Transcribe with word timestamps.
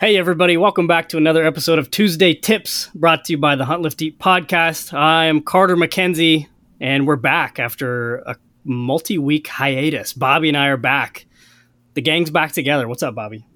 Hey, 0.00 0.16
everybody, 0.16 0.56
welcome 0.56 0.88
back 0.88 1.08
to 1.10 1.16
another 1.18 1.44
episode 1.44 1.78
of 1.78 1.88
Tuesday 1.88 2.34
Tips 2.34 2.90
brought 2.96 3.24
to 3.26 3.32
you 3.32 3.38
by 3.38 3.54
the 3.54 3.64
Hunt 3.64 3.80
Lift 3.80 4.02
Eat 4.02 4.18
podcast. 4.18 4.92
I 4.92 5.26
am 5.26 5.40
Carter 5.40 5.76
McKenzie, 5.76 6.48
and 6.80 7.06
we're 7.06 7.14
back 7.14 7.60
after 7.60 8.16
a 8.16 8.36
multi 8.64 9.18
week 9.18 9.46
hiatus. 9.46 10.12
Bobby 10.12 10.48
and 10.48 10.56
I 10.56 10.66
are 10.66 10.76
back. 10.76 11.26
The 11.94 12.02
gang's 12.02 12.30
back 12.30 12.50
together. 12.50 12.88
What's 12.88 13.04
up, 13.04 13.14
Bobby? 13.14 13.46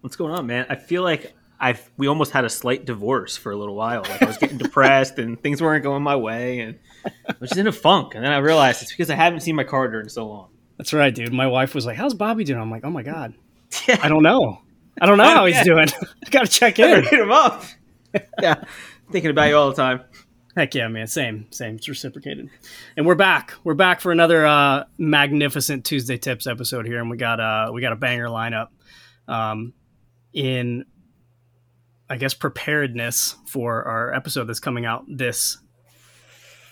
What's 0.00 0.16
going 0.16 0.32
on, 0.32 0.46
man? 0.46 0.64
I 0.70 0.76
feel 0.76 1.02
like 1.02 1.34
I 1.60 1.78
we 1.98 2.06
almost 2.08 2.32
had 2.32 2.46
a 2.46 2.50
slight 2.50 2.86
divorce 2.86 3.36
for 3.36 3.52
a 3.52 3.56
little 3.56 3.74
while. 3.74 4.00
Like 4.00 4.22
I 4.22 4.24
was 4.24 4.38
getting 4.38 4.58
depressed 4.58 5.18
and 5.18 5.40
things 5.42 5.60
weren't 5.60 5.84
going 5.84 6.02
my 6.02 6.16
way, 6.16 6.60
and 6.60 6.78
I 7.04 7.34
was 7.38 7.50
just 7.50 7.60
in 7.60 7.66
a 7.66 7.72
funk. 7.72 8.14
And 8.14 8.24
then 8.24 8.32
I 8.32 8.38
realized 8.38 8.80
it's 8.80 8.92
because 8.92 9.10
I 9.10 9.14
haven't 9.14 9.40
seen 9.40 9.56
my 9.56 9.64
Carter 9.64 10.00
in 10.00 10.08
so 10.08 10.26
long. 10.26 10.48
That's 10.78 10.94
right, 10.94 11.14
dude. 11.14 11.34
My 11.34 11.46
wife 11.46 11.74
was 11.74 11.84
like, 11.84 11.98
"How's 11.98 12.14
Bobby 12.14 12.44
doing?" 12.44 12.60
I'm 12.60 12.70
like, 12.70 12.84
"Oh 12.84 12.90
my 12.90 13.02
god. 13.02 13.34
I 13.88 14.08
don't 14.08 14.22
know. 14.22 14.62
I 15.00 15.06
don't 15.06 15.18
know 15.18 15.24
how 15.24 15.46
he's 15.46 15.62
doing. 15.64 15.88
I 16.26 16.30
gotta 16.30 16.48
check 16.48 16.78
in. 16.78 17.04
Hit 17.04 17.20
him 17.20 17.32
up. 17.32 17.64
yeah, 18.40 18.62
thinking 19.10 19.30
about 19.30 19.48
you 19.48 19.56
all 19.56 19.70
the 19.70 19.76
time. 19.76 20.02
Heck 20.56 20.74
yeah, 20.74 20.88
man. 20.88 21.06
Same, 21.06 21.46
same. 21.50 21.76
It's 21.76 21.88
reciprocated. 21.88 22.50
And 22.96 23.06
we're 23.06 23.14
back. 23.14 23.54
We're 23.64 23.74
back 23.74 24.02
for 24.02 24.12
another 24.12 24.44
uh, 24.44 24.84
magnificent 24.98 25.86
Tuesday 25.86 26.18
Tips 26.18 26.46
episode 26.46 26.86
here, 26.86 27.00
and 27.00 27.08
we 27.08 27.16
got 27.16 27.40
uh 27.40 27.70
we 27.72 27.80
got 27.80 27.92
a 27.92 27.96
banger 27.96 28.28
lineup. 28.28 28.68
Um, 29.28 29.72
in 30.32 30.84
I 32.10 32.16
guess 32.16 32.34
preparedness 32.34 33.36
for 33.46 33.84
our 33.84 34.12
episode 34.12 34.44
that's 34.44 34.60
coming 34.60 34.84
out 34.84 35.04
this 35.08 35.58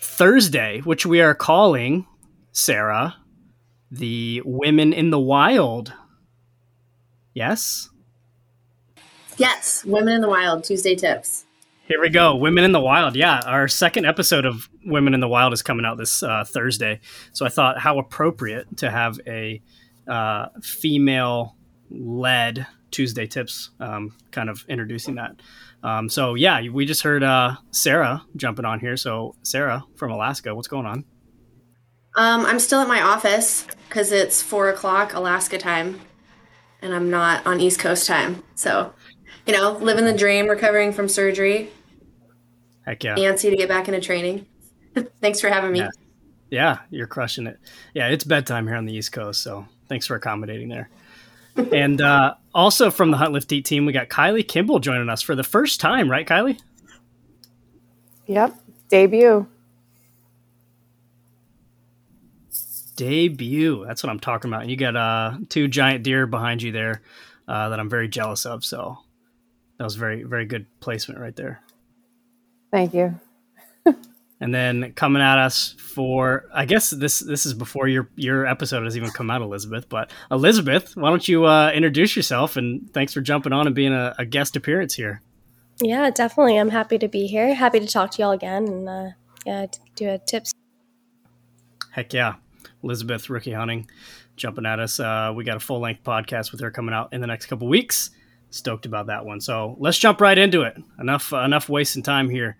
Thursday, 0.01 0.81
which 0.81 1.07
we 1.07 1.23
are 1.23 1.35
calling 1.35 2.07
Sarah 2.53 3.17
the 3.91 4.43
Women 4.45 4.93
in 4.93 5.11
the 5.11 5.19
Wild. 5.19 5.93
Yes. 7.35 7.89
Yes, 9.41 9.87
Women 9.87 10.13
in 10.13 10.21
the 10.21 10.29
Wild 10.29 10.65
Tuesday 10.65 10.95
tips. 10.95 11.47
Here 11.89 11.99
we 11.99 12.11
go. 12.11 12.37
Women 12.37 12.63
in 12.63 12.73
the 12.73 12.81
Wild. 12.81 13.17
Yeah, 13.17 13.41
our 13.47 13.69
second 13.69 14.05
episode 14.05 14.45
of 14.45 14.69
Women 14.85 15.15
in 15.15 15.21
the 15.21 15.29
Wild 15.29 15.55
is 15.55 15.63
coming 15.63 15.87
out 15.87 15.97
this 15.97 16.23
uh, 16.23 16.45
Thursday. 16.45 17.01
So 17.33 17.47
I 17.47 17.49
thought 17.49 17.79
how 17.79 17.99
appropriate 17.99 18.77
to 18.77 18.91
have 18.91 19.19
a 19.27 19.63
uh, 20.07 20.49
female 20.63 21.57
led 21.91 22.67
Tuesday 22.91 23.27
tips, 23.27 23.71
um, 23.81 24.15
kind 24.31 24.51
of 24.51 24.63
introducing 24.69 25.15
that. 25.15 25.41
Um, 25.83 26.11
so 26.11 26.35
yeah, 26.35 26.69
we 26.69 26.85
just 26.85 27.03
heard 27.03 27.23
uh, 27.23 27.57
Sarah 27.71 28.23
jumping 28.37 28.67
on 28.67 28.79
here. 28.79 28.99
So 28.99 29.37
Sarah 29.43 29.85
from 29.97 30.11
Alaska, 30.11 30.55
what's 30.55 30.69
going 30.69 30.85
on? 30.85 31.07
Um, 32.15 32.45
I'm 32.45 32.59
still 32.59 32.81
at 32.81 32.89
my 32.89 33.01
office 33.01 33.67
because 33.89 34.13
it's 34.13 34.43
four 34.43 34.69
o'clock 34.69 35.15
Alaska 35.15 35.57
time, 35.57 35.99
and 36.83 36.95
I'm 36.95 37.09
not 37.09 37.47
on 37.47 37.59
East 37.59 37.79
Coast 37.81 38.07
time. 38.07 38.43
So, 38.55 38.93
you 39.51 39.57
know, 39.57 39.73
living 39.73 40.05
the 40.05 40.13
dream, 40.13 40.47
recovering 40.47 40.93
from 40.93 41.09
surgery. 41.09 41.71
Heck 42.87 43.03
yeah! 43.03 43.17
Antsy 43.17 43.51
to 43.51 43.57
get 43.57 43.69
back 43.69 43.89
into 43.89 44.01
training. 44.01 44.47
thanks 45.21 45.41
for 45.41 45.49
having 45.49 45.73
me. 45.73 45.81
Yeah. 45.81 45.89
yeah, 46.51 46.79
you're 46.91 47.09
crushing 47.09 47.49
it. 47.49 47.59
Yeah, 47.93 48.09
it's 48.11 48.23
bedtime 48.23 48.69
here 48.69 48.77
on 48.77 48.87
the 48.87 48.95
East 48.95 49.11
Coast, 49.11 49.43
so 49.43 49.67
thanks 49.89 50.07
for 50.07 50.15
accommodating 50.15 50.69
there. 50.69 50.89
and 51.73 52.01
uh, 52.01 52.35
also 52.55 52.93
from 52.93 53.11
the 53.11 53.17
Hunt 53.17 53.33
Lift 53.33 53.51
Eat 53.53 53.65
team, 53.65 53.87
we 53.87 53.93
got 53.93 54.09
Kylie 54.09 54.47
Kimball 54.47 54.79
joining 54.79 55.09
us 55.09 55.21
for 55.21 55.35
the 55.35 55.43
first 55.43 55.81
time, 55.81 56.09
right, 56.09 56.27
Kylie? 56.27 56.61
Yep, 58.27 58.55
debut. 58.89 59.49
Debut. 62.95 63.85
That's 63.85 64.05
what 64.05 64.11
I'm 64.11 64.21
talking 64.21 64.49
about. 64.49 64.69
You 64.69 64.77
got 64.77 64.95
uh, 64.95 65.39
two 65.49 65.67
giant 65.67 66.05
deer 66.05 66.29
behind 66.29 66.63
you 66.63 66.71
there 66.71 67.03
uh, 67.49 67.71
that 67.71 67.81
I'm 67.81 67.91
very 67.91 68.07
jealous 68.07 68.47
of. 68.47 68.65
So 68.65 68.99
that 69.81 69.85
was 69.85 69.95
very, 69.95 70.25
very 70.25 70.45
good 70.45 70.67
placement 70.81 71.19
right 71.19 71.35
there. 71.35 71.63
Thank 72.71 72.93
you. 72.93 73.19
and 74.41 74.55
then 74.55 74.93
coming 74.93 75.23
at 75.23 75.39
us 75.39 75.75
for 75.79 76.45
I 76.53 76.67
guess 76.67 76.91
this 76.91 77.21
this 77.21 77.47
is 77.47 77.55
before 77.55 77.89
your 77.89 78.11
your 78.15 78.45
episode 78.45 78.85
has 78.85 78.95
even 78.95 79.09
come 79.09 79.31
out, 79.31 79.41
Elizabeth. 79.41 79.89
But 79.89 80.11
Elizabeth, 80.31 80.99
why 80.99 81.09
don't 81.09 81.27
you 81.27 81.47
uh, 81.47 81.71
introduce 81.71 82.15
yourself 82.15 82.59
and 82.59 82.93
thanks 82.93 83.15
for 83.15 83.23
jumping 83.23 83.55
on 83.55 83.67
and 83.67 83.75
being 83.75 83.95
a, 83.95 84.15
a, 84.19 84.27
guest 84.27 84.55
appearance 84.55 84.93
here. 84.93 85.23
Yeah, 85.81 86.11
definitely. 86.11 86.59
I'm 86.59 86.69
happy 86.69 86.99
to 86.99 87.09
be 87.09 87.27
here. 87.27 87.55
Happy 87.55 87.81
to 87.81 87.87
talk 87.87 88.11
to 88.11 88.23
y'all 88.23 88.33
again 88.33 88.69
and 88.69 88.87
uh, 88.87 89.09
yeah, 89.47 89.65
do 89.97 90.11
a 90.11 90.19
tips. 90.19 90.53
Heck 91.91 92.13
yeah, 92.13 92.35
Elizabeth 92.83 93.31
Rookie 93.31 93.55
Hunting 93.55 93.89
jumping 94.37 94.67
at 94.67 94.79
us. 94.79 95.01
Uh, 95.01 95.33
we 95.35 95.43
got 95.43 95.57
a 95.57 95.61
full 95.61 95.81
length 95.81 96.05
podcast 96.05 96.53
with 96.53 96.61
her 96.61 96.71
coming 96.71 96.95
out 96.95 97.15
in 97.15 97.23
the 97.23 97.27
next 97.27 97.47
couple 97.47 97.67
weeks. 97.67 98.11
Stoked 98.51 98.87
about 98.87 99.07
that 99.07 99.25
one. 99.25 99.41
So 99.41 99.77
let's 99.79 99.99
jump 99.99 100.21
right 100.21 100.37
into 100.37 100.63
it. 100.63 100.77
Enough 100.99 101.33
enough 101.33 101.69
wasting 101.69 102.03
time 102.03 102.29
here. 102.29 102.57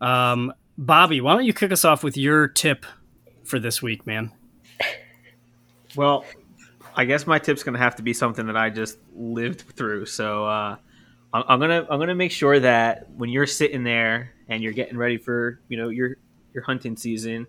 Um, 0.00 0.52
Bobby, 0.78 1.20
why 1.20 1.34
don't 1.34 1.44
you 1.44 1.52
kick 1.52 1.72
us 1.72 1.84
off 1.84 2.02
with 2.02 2.16
your 2.16 2.48
tip 2.48 2.86
for 3.44 3.58
this 3.58 3.82
week, 3.82 4.06
man? 4.06 4.32
Well, 5.94 6.24
I 6.94 7.04
guess 7.04 7.26
my 7.26 7.38
tip's 7.38 7.62
going 7.62 7.74
to 7.74 7.78
have 7.78 7.96
to 7.96 8.02
be 8.02 8.14
something 8.14 8.46
that 8.46 8.56
I 8.56 8.70
just 8.70 8.96
lived 9.14 9.60
through. 9.76 10.06
So 10.06 10.46
uh, 10.46 10.76
I'm 11.32 11.60
gonna 11.60 11.86
I'm 11.88 11.98
gonna 11.98 12.14
make 12.14 12.32
sure 12.32 12.60
that 12.60 13.10
when 13.10 13.30
you're 13.30 13.46
sitting 13.46 13.84
there 13.84 14.34
and 14.48 14.62
you're 14.62 14.72
getting 14.72 14.98
ready 14.98 15.16
for 15.16 15.60
you 15.68 15.78
know 15.78 15.88
your 15.88 16.16
your 16.52 16.62
hunting 16.62 16.96
season, 16.96 17.46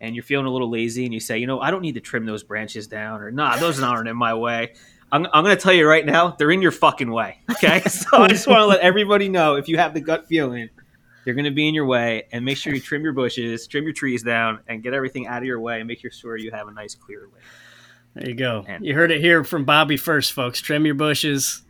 and 0.00 0.14
you're 0.14 0.24
feeling 0.24 0.46
a 0.46 0.50
little 0.50 0.70
lazy, 0.70 1.04
and 1.04 1.12
you 1.12 1.20
say, 1.20 1.36
you 1.36 1.46
know, 1.46 1.60
I 1.60 1.70
don't 1.70 1.82
need 1.82 1.94
to 1.94 2.00
trim 2.00 2.24
those 2.24 2.42
branches 2.42 2.86
down, 2.86 3.20
or 3.20 3.30
nah, 3.30 3.56
those 3.58 3.82
aren't 3.82 4.08
in 4.08 4.16
my 4.16 4.32
way. 4.32 4.74
I'm, 5.12 5.26
I'm 5.32 5.44
going 5.44 5.56
to 5.56 5.62
tell 5.62 5.72
you 5.72 5.88
right 5.88 6.06
now, 6.06 6.36
they're 6.38 6.50
in 6.50 6.62
your 6.62 6.70
fucking 6.70 7.10
way. 7.10 7.38
Okay, 7.50 7.80
so 7.88 8.18
I 8.18 8.28
just 8.28 8.46
want 8.46 8.60
to 8.60 8.66
let 8.66 8.80
everybody 8.80 9.28
know 9.28 9.56
if 9.56 9.68
you 9.68 9.78
have 9.78 9.94
the 9.94 10.00
gut 10.00 10.26
feeling 10.26 10.70
they're 11.24 11.34
going 11.34 11.44
to 11.44 11.50
be 11.50 11.68
in 11.68 11.74
your 11.74 11.86
way, 11.86 12.26
and 12.32 12.44
make 12.44 12.56
sure 12.56 12.74
you 12.74 12.80
trim 12.80 13.02
your 13.02 13.12
bushes, 13.12 13.66
trim 13.66 13.84
your 13.84 13.92
trees 13.92 14.22
down, 14.22 14.60
and 14.66 14.82
get 14.82 14.94
everything 14.94 15.26
out 15.26 15.38
of 15.38 15.44
your 15.44 15.60
way, 15.60 15.78
and 15.78 15.86
make 15.86 16.00
sure 16.10 16.36
you 16.36 16.50
have 16.50 16.68
a 16.68 16.72
nice 16.72 16.94
clear 16.94 17.20
lane. 17.20 17.42
There 18.14 18.28
you 18.28 18.34
go. 18.34 18.64
And 18.66 18.84
you 18.84 18.94
heard 18.94 19.10
it 19.10 19.20
here 19.20 19.44
from 19.44 19.64
Bobby 19.64 19.96
first, 19.96 20.32
folks. 20.32 20.60
Trim 20.60 20.84
your 20.84 20.94
bushes. 20.94 21.62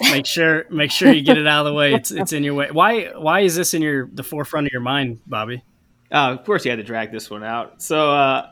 Make 0.00 0.24
sure 0.24 0.64
make 0.70 0.90
sure 0.90 1.12
you 1.12 1.22
get 1.22 1.36
it 1.36 1.46
out 1.46 1.66
of 1.66 1.70
the 1.70 1.74
way. 1.74 1.92
It's 1.92 2.10
it's 2.10 2.32
in 2.32 2.42
your 2.42 2.54
way. 2.54 2.70
Why 2.70 3.10
why 3.14 3.40
is 3.40 3.54
this 3.54 3.74
in 3.74 3.82
your 3.82 4.08
the 4.10 4.22
forefront 4.22 4.66
of 4.66 4.72
your 4.72 4.80
mind, 4.80 5.20
Bobby? 5.26 5.62
Uh, 6.10 6.30
of 6.38 6.44
course, 6.44 6.64
you 6.64 6.70
had 6.70 6.76
to 6.76 6.84
drag 6.84 7.12
this 7.12 7.28
one 7.28 7.44
out. 7.44 7.82
So 7.82 8.10
uh, 8.10 8.50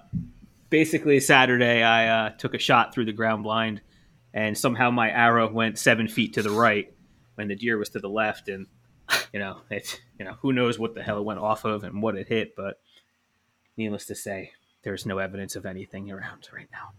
basically, 0.68 1.20
Saturday 1.20 1.82
I 1.82 2.08
uh, 2.08 2.30
took 2.30 2.52
a 2.52 2.58
shot 2.58 2.92
through 2.92 3.06
the 3.06 3.12
ground 3.12 3.44
blind, 3.44 3.80
and 4.34 4.56
somehow 4.56 4.90
my 4.90 5.10
arrow 5.10 5.50
went 5.50 5.78
seven 5.78 6.08
feet 6.08 6.34
to 6.34 6.42
the 6.42 6.50
right 6.50 6.92
when 7.34 7.48
the 7.48 7.56
deer 7.56 7.78
was 7.78 7.90
to 7.90 7.98
the 7.98 8.08
left, 8.08 8.48
and 8.48 8.66
you 9.32 9.38
know, 9.38 9.58
it's 9.70 9.98
you 10.18 10.24
know, 10.24 10.36
who 10.40 10.52
knows 10.52 10.78
what 10.78 10.94
the 10.94 11.02
hell 11.02 11.18
it 11.18 11.24
went 11.24 11.40
off 11.40 11.64
of 11.64 11.84
and 11.84 12.02
what 12.02 12.16
it 12.16 12.28
hit, 12.28 12.54
but 12.56 12.80
needless 13.76 14.06
to 14.06 14.14
say, 14.14 14.52
there's 14.82 15.06
no 15.06 15.18
evidence 15.18 15.56
of 15.56 15.66
anything 15.66 16.10
around 16.10 16.48
right 16.52 16.68
now. 16.72 16.92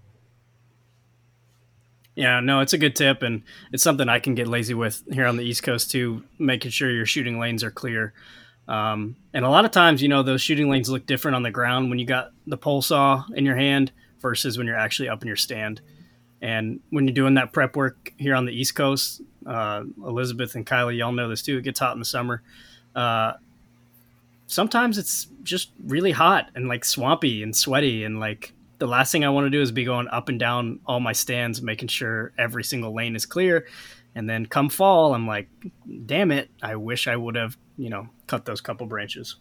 Yeah, 2.16 2.41
no, 2.41 2.59
it's 2.59 2.73
a 2.73 2.77
good 2.77 2.95
tip, 2.95 3.23
and 3.23 3.43
it's 3.72 3.83
something 3.83 4.07
I 4.07 4.19
can 4.19 4.35
get 4.35 4.47
lazy 4.47 4.75
with 4.75 5.03
here 5.11 5.25
on 5.25 5.38
the 5.38 5.43
East 5.43 5.63
Coast 5.63 5.89
too, 5.89 6.23
making 6.38 6.72
sure 6.72 6.91
your 6.91 7.07
shooting 7.07 7.39
lanes 7.39 7.63
are 7.63 7.72
clear. 7.72 8.13
Um, 8.67 9.16
and 9.33 9.43
a 9.43 9.49
lot 9.49 9.66
of 9.66 9.72
times, 9.72 10.01
you 10.01 10.07
know, 10.07 10.23
those 10.23 10.41
shooting 10.41 10.69
lanes 10.69 10.89
look 10.89 11.05
different 11.05 11.35
on 11.35 11.43
the 11.43 11.51
ground 11.51 11.89
when 11.89 11.99
you 11.99 12.05
got 12.05 12.31
the 12.47 12.57
pole 12.57 12.81
saw 12.81 13.25
in 13.35 13.45
your 13.45 13.55
hand 13.55 13.91
versus 14.22 14.57
when 14.57 14.67
you're 14.67 14.77
actually 14.77 15.09
up 15.09 15.22
in 15.22 15.27
your 15.27 15.35
stand. 15.35 15.81
And 16.43 16.81
when 16.89 17.07
you're 17.07 17.13
doing 17.13 17.35
that 17.35 17.53
prep 17.53 17.77
work 17.77 18.13
here 18.17 18.35
on 18.35 18.45
the 18.45 18.51
East 18.51 18.75
Coast, 18.75 19.21
uh, 19.45 19.83
Elizabeth 20.05 20.55
and 20.55 20.65
Kylie, 20.65 20.97
y'all 20.97 21.13
know 21.13 21.29
this 21.29 21.41
too. 21.41 21.57
It 21.57 21.63
gets 21.63 21.79
hot 21.79 21.93
in 21.93 21.99
the 21.99 22.05
summer. 22.05 22.43
Uh, 22.93 23.33
sometimes 24.47 24.97
it's 24.97 25.27
just 25.43 25.71
really 25.85 26.11
hot 26.11 26.49
and 26.53 26.67
like 26.67 26.83
swampy 26.83 27.43
and 27.43 27.55
sweaty 27.55 28.03
and 28.03 28.19
like 28.19 28.51
the 28.79 28.87
last 28.87 29.13
thing 29.13 29.23
I 29.23 29.29
want 29.29 29.45
to 29.45 29.49
do 29.49 29.61
is 29.61 29.71
be 29.71 29.85
going 29.85 30.09
up 30.09 30.27
and 30.27 30.37
down 30.37 30.81
all 30.85 30.99
my 30.99 31.13
stands, 31.13 31.61
making 31.61 31.87
sure 31.87 32.33
every 32.37 32.65
single 32.65 32.93
lane 32.93 33.15
is 33.15 33.25
clear. 33.25 33.65
And 34.13 34.29
then 34.29 34.45
come 34.45 34.67
fall, 34.67 35.13
I'm 35.13 35.25
like, 35.25 35.47
damn 36.05 36.29
it, 36.29 36.49
I 36.61 36.75
wish 36.75 37.07
I 37.07 37.16
would 37.16 37.35
have, 37.35 37.57
you 37.78 37.89
know, 37.89 38.09
cut 38.28 38.43
those 38.43 38.59
couple 38.59 38.85
branches. 38.85 39.37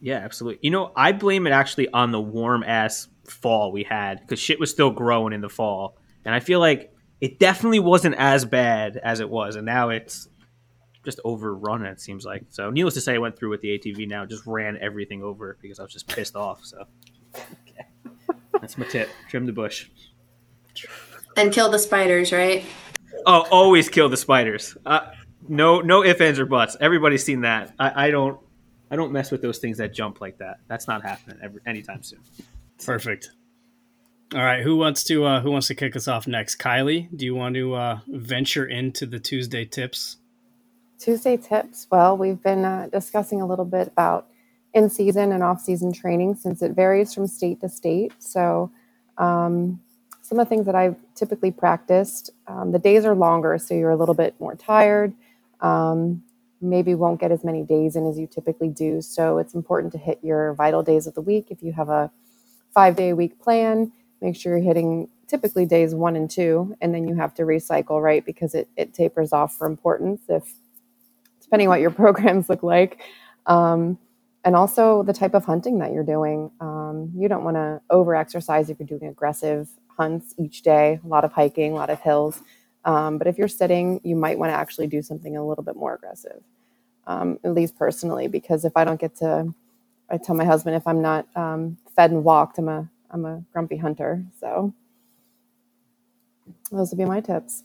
Yeah, 0.00 0.16
absolutely. 0.16 0.60
You 0.62 0.70
know, 0.70 0.92
I 0.96 1.12
blame 1.12 1.46
it 1.46 1.50
actually 1.50 1.90
on 1.90 2.12
the 2.12 2.20
warm 2.20 2.64
ass 2.64 3.08
fall 3.30 3.72
we 3.72 3.84
had 3.84 4.20
because 4.20 4.38
shit 4.38 4.60
was 4.60 4.70
still 4.70 4.90
growing 4.90 5.32
in 5.32 5.40
the 5.40 5.48
fall. 5.48 5.98
And 6.24 6.34
I 6.34 6.40
feel 6.40 6.60
like 6.60 6.92
it 7.20 7.38
definitely 7.38 7.80
wasn't 7.80 8.16
as 8.16 8.44
bad 8.44 8.96
as 8.96 9.20
it 9.20 9.30
was, 9.30 9.56
and 9.56 9.64
now 9.64 9.90
it's 9.90 10.28
just 11.04 11.20
overrun. 11.24 11.84
It 11.86 12.00
seems 12.00 12.24
like 12.24 12.44
so. 12.50 12.70
Needless 12.70 12.94
to 12.94 13.00
say, 13.00 13.14
I 13.14 13.18
went 13.18 13.38
through 13.38 13.50
with 13.50 13.60
the 13.60 13.78
ATV. 13.78 14.08
Now 14.08 14.26
just 14.26 14.46
ran 14.46 14.76
everything 14.80 15.22
over 15.22 15.56
because 15.62 15.78
I 15.78 15.82
was 15.82 15.92
just 15.92 16.08
pissed 16.08 16.36
off. 16.36 16.64
So 16.64 16.84
okay. 17.34 17.86
that's 18.60 18.76
my 18.76 18.86
tip: 18.86 19.08
trim 19.28 19.46
the 19.46 19.52
bush 19.52 19.88
and 21.36 21.52
kill 21.52 21.70
the 21.70 21.78
spiders. 21.78 22.32
Right? 22.32 22.64
Oh, 23.24 23.46
always 23.50 23.88
kill 23.88 24.08
the 24.08 24.16
spiders. 24.16 24.76
Uh, 24.84 25.12
no, 25.48 25.80
no 25.80 26.04
ifs, 26.04 26.20
ands, 26.20 26.40
or 26.40 26.46
buts. 26.46 26.76
Everybody's 26.80 27.24
seen 27.24 27.42
that. 27.42 27.74
I, 27.78 28.06
I, 28.06 28.10
don't. 28.10 28.40
I 28.90 28.96
don't 28.96 29.12
mess 29.12 29.30
with 29.30 29.42
those 29.42 29.58
things 29.58 29.78
that 29.78 29.92
jump 29.92 30.20
like 30.20 30.38
that. 30.38 30.58
That's 30.68 30.88
not 30.88 31.02
happening 31.02 31.38
ever 31.42 31.62
anytime 31.66 32.02
soon. 32.02 32.20
Perfect. 32.84 33.30
All 34.34 34.40
right, 34.40 34.62
who 34.62 34.76
wants 34.76 35.04
to 35.04 35.24
uh, 35.24 35.40
who 35.40 35.52
wants 35.52 35.68
to 35.68 35.74
kick 35.74 35.94
us 35.94 36.08
off 36.08 36.26
next? 36.26 36.56
Kylie, 36.56 37.08
do 37.16 37.24
you 37.24 37.34
want 37.34 37.54
to 37.54 37.74
uh, 37.74 38.00
venture 38.08 38.66
into 38.66 39.06
the 39.06 39.20
Tuesday 39.20 39.64
tips? 39.64 40.16
Tuesday 40.98 41.36
tips. 41.36 41.86
Well, 41.90 42.16
we've 42.16 42.42
been 42.42 42.64
uh, 42.64 42.88
discussing 42.90 43.40
a 43.40 43.46
little 43.46 43.64
bit 43.64 43.88
about 43.88 44.26
in 44.74 44.90
season 44.90 45.30
and 45.32 45.42
off 45.42 45.60
season 45.60 45.92
training 45.92 46.34
since 46.34 46.60
it 46.60 46.72
varies 46.72 47.14
from 47.14 47.26
state 47.26 47.60
to 47.60 47.68
state. 47.68 48.12
So, 48.18 48.70
um, 49.16 49.80
some 50.22 50.40
of 50.40 50.46
the 50.46 50.48
things 50.48 50.66
that 50.66 50.74
I've 50.74 50.96
typically 51.14 51.52
practiced, 51.52 52.30
um, 52.48 52.72
the 52.72 52.80
days 52.80 53.04
are 53.04 53.14
longer, 53.14 53.56
so 53.58 53.74
you're 53.74 53.90
a 53.90 53.96
little 53.96 54.14
bit 54.14 54.34
more 54.40 54.56
tired. 54.56 55.14
Um, 55.60 56.24
maybe 56.60 56.94
won't 56.94 57.20
get 57.20 57.30
as 57.30 57.44
many 57.44 57.62
days 57.62 57.94
in 57.94 58.06
as 58.06 58.18
you 58.18 58.26
typically 58.26 58.68
do. 58.68 59.00
So, 59.02 59.38
it's 59.38 59.54
important 59.54 59.92
to 59.92 59.98
hit 59.98 60.18
your 60.22 60.52
vital 60.54 60.82
days 60.82 61.06
of 61.06 61.14
the 61.14 61.22
week. 61.22 61.46
If 61.50 61.62
you 61.62 61.72
have 61.72 61.88
a 61.88 62.10
five 62.76 62.94
day 62.94 63.08
a 63.08 63.16
week 63.16 63.40
plan, 63.40 63.90
make 64.20 64.36
sure 64.36 64.54
you're 64.58 64.66
hitting 64.66 65.08
typically 65.28 65.64
days 65.64 65.94
one 65.94 66.14
and 66.14 66.30
two, 66.30 66.76
and 66.82 66.94
then 66.94 67.08
you 67.08 67.14
have 67.14 67.32
to 67.32 67.42
recycle, 67.42 68.02
right? 68.02 68.24
Because 68.24 68.54
it, 68.54 68.68
it 68.76 68.92
tapers 68.92 69.32
off 69.32 69.56
for 69.56 69.66
importance 69.66 70.20
if 70.28 70.44
depending 71.40 71.68
what 71.70 71.80
your 71.80 71.90
programs 72.02 72.50
look 72.50 72.62
like. 72.62 73.00
Um, 73.46 73.98
and 74.44 74.54
also 74.54 75.02
the 75.02 75.14
type 75.14 75.32
of 75.32 75.46
hunting 75.46 75.78
that 75.78 75.92
you're 75.92 76.04
doing. 76.04 76.50
Um, 76.60 77.12
you 77.16 77.28
don't 77.28 77.44
want 77.44 77.56
to 77.56 77.80
over 77.88 78.14
exercise 78.14 78.68
if 78.68 78.78
you're 78.78 78.86
doing 78.86 79.10
aggressive 79.10 79.68
hunts 79.96 80.34
each 80.38 80.60
day, 80.60 81.00
a 81.02 81.08
lot 81.08 81.24
of 81.24 81.32
hiking, 81.32 81.72
a 81.72 81.74
lot 81.76 81.88
of 81.88 81.98
hills. 82.00 82.42
Um, 82.84 83.16
but 83.16 83.26
if 83.26 83.38
you're 83.38 83.48
sitting, 83.48 84.02
you 84.04 84.14
might 84.16 84.38
want 84.38 84.50
to 84.50 84.54
actually 84.54 84.86
do 84.86 85.00
something 85.00 85.34
a 85.34 85.44
little 85.44 85.64
bit 85.64 85.76
more 85.76 85.94
aggressive, 85.94 86.42
um, 87.06 87.40
at 87.42 87.54
least 87.54 87.76
personally, 87.76 88.28
because 88.28 88.64
if 88.66 88.76
I 88.76 88.84
don't 88.84 89.00
get 89.00 89.16
to, 89.16 89.52
I 90.10 90.18
tell 90.18 90.36
my 90.36 90.44
husband 90.44 90.76
if 90.76 90.86
I'm 90.86 91.00
not 91.00 91.26
um, 91.34 91.78
fed 91.96 92.10
and 92.10 92.22
walked, 92.22 92.58
I'm 92.58 92.68
a 92.68 92.88
I'm 93.10 93.24
a 93.24 93.42
grumpy 93.52 93.76
hunter. 93.76 94.24
So 94.38 94.72
those 96.70 96.90
would 96.90 96.98
be 96.98 97.04
my 97.04 97.20
tips. 97.20 97.62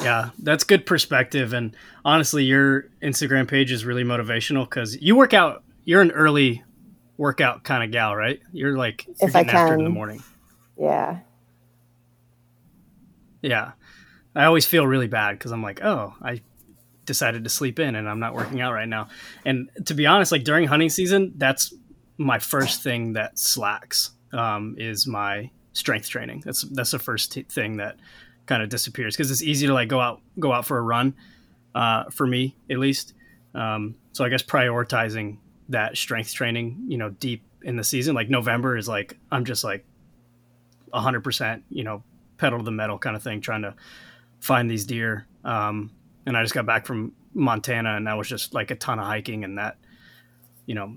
Yeah, 0.00 0.30
that's 0.38 0.64
good 0.64 0.86
perspective. 0.86 1.52
And 1.52 1.76
honestly, 2.04 2.44
your 2.44 2.88
Instagram 3.02 3.46
page 3.46 3.70
is 3.70 3.84
really 3.84 4.04
motivational 4.04 4.64
because 4.64 5.00
you 5.00 5.14
work 5.14 5.34
out. 5.34 5.62
You're 5.84 6.00
an 6.00 6.10
early 6.12 6.64
workout 7.16 7.62
kind 7.62 7.84
of 7.84 7.90
gal, 7.90 8.16
right? 8.16 8.40
You're 8.52 8.76
like 8.76 9.06
you're 9.06 9.28
if 9.28 9.36
I 9.36 9.44
can. 9.44 9.54
after 9.54 9.74
in 9.74 9.84
the 9.84 9.90
morning. 9.90 10.22
yeah. 10.78 11.20
Yeah, 13.42 13.72
I 14.36 14.44
always 14.44 14.66
feel 14.66 14.86
really 14.86 15.08
bad 15.08 15.36
because 15.36 15.50
I'm 15.50 15.64
like, 15.64 15.82
oh, 15.82 16.14
I 16.22 16.42
decided 17.04 17.44
to 17.44 17.50
sleep 17.50 17.78
in 17.78 17.94
and 17.94 18.08
I'm 18.08 18.20
not 18.20 18.34
working 18.34 18.60
out 18.60 18.72
right 18.72 18.88
now. 18.88 19.08
And 19.44 19.70
to 19.86 19.94
be 19.94 20.06
honest, 20.06 20.32
like 20.32 20.44
during 20.44 20.66
hunting 20.66 20.88
season, 20.88 21.32
that's 21.36 21.74
my 22.18 22.38
first 22.38 22.82
thing 22.82 23.14
that 23.14 23.38
slacks 23.38 24.12
um, 24.32 24.76
is 24.78 25.06
my 25.06 25.50
strength 25.72 26.08
training. 26.08 26.42
That's 26.44 26.62
that's 26.62 26.90
the 26.90 26.98
first 26.98 27.32
t- 27.32 27.42
thing 27.42 27.78
that 27.78 27.96
kind 28.46 28.62
of 28.62 28.68
disappears 28.68 29.16
because 29.16 29.30
it's 29.30 29.42
easy 29.42 29.66
to 29.66 29.74
like 29.74 29.88
go 29.88 30.00
out 30.00 30.20
go 30.38 30.52
out 30.52 30.66
for 30.66 30.78
a 30.78 30.82
run 30.82 31.14
uh, 31.74 32.04
for 32.10 32.26
me 32.26 32.56
at 32.70 32.78
least. 32.78 33.14
Um, 33.54 33.96
so 34.12 34.24
I 34.24 34.28
guess 34.28 34.42
prioritizing 34.42 35.38
that 35.68 35.96
strength 35.96 36.32
training, 36.32 36.84
you 36.88 36.98
know, 36.98 37.10
deep 37.10 37.42
in 37.62 37.76
the 37.76 37.84
season, 37.84 38.14
like 38.14 38.28
November 38.28 38.76
is 38.76 38.88
like 38.88 39.16
I'm 39.30 39.44
just 39.44 39.64
like 39.64 39.84
hundred 40.92 41.22
percent, 41.22 41.64
you 41.70 41.84
know, 41.84 42.02
pedal 42.36 42.58
to 42.58 42.64
the 42.64 42.70
metal 42.70 42.98
kind 42.98 43.16
of 43.16 43.22
thing, 43.22 43.40
trying 43.40 43.62
to 43.62 43.74
find 44.40 44.70
these 44.70 44.84
deer. 44.84 45.26
Um, 45.44 45.90
and 46.26 46.36
I 46.36 46.42
just 46.42 46.54
got 46.54 46.66
back 46.66 46.86
from 46.86 47.12
Montana, 47.34 47.96
and 47.96 48.06
that 48.06 48.16
was 48.16 48.28
just 48.28 48.54
like 48.54 48.70
a 48.70 48.76
ton 48.76 48.98
of 48.98 49.06
hiking, 49.06 49.44
and 49.44 49.58
that, 49.58 49.78
you 50.66 50.74
know, 50.74 50.94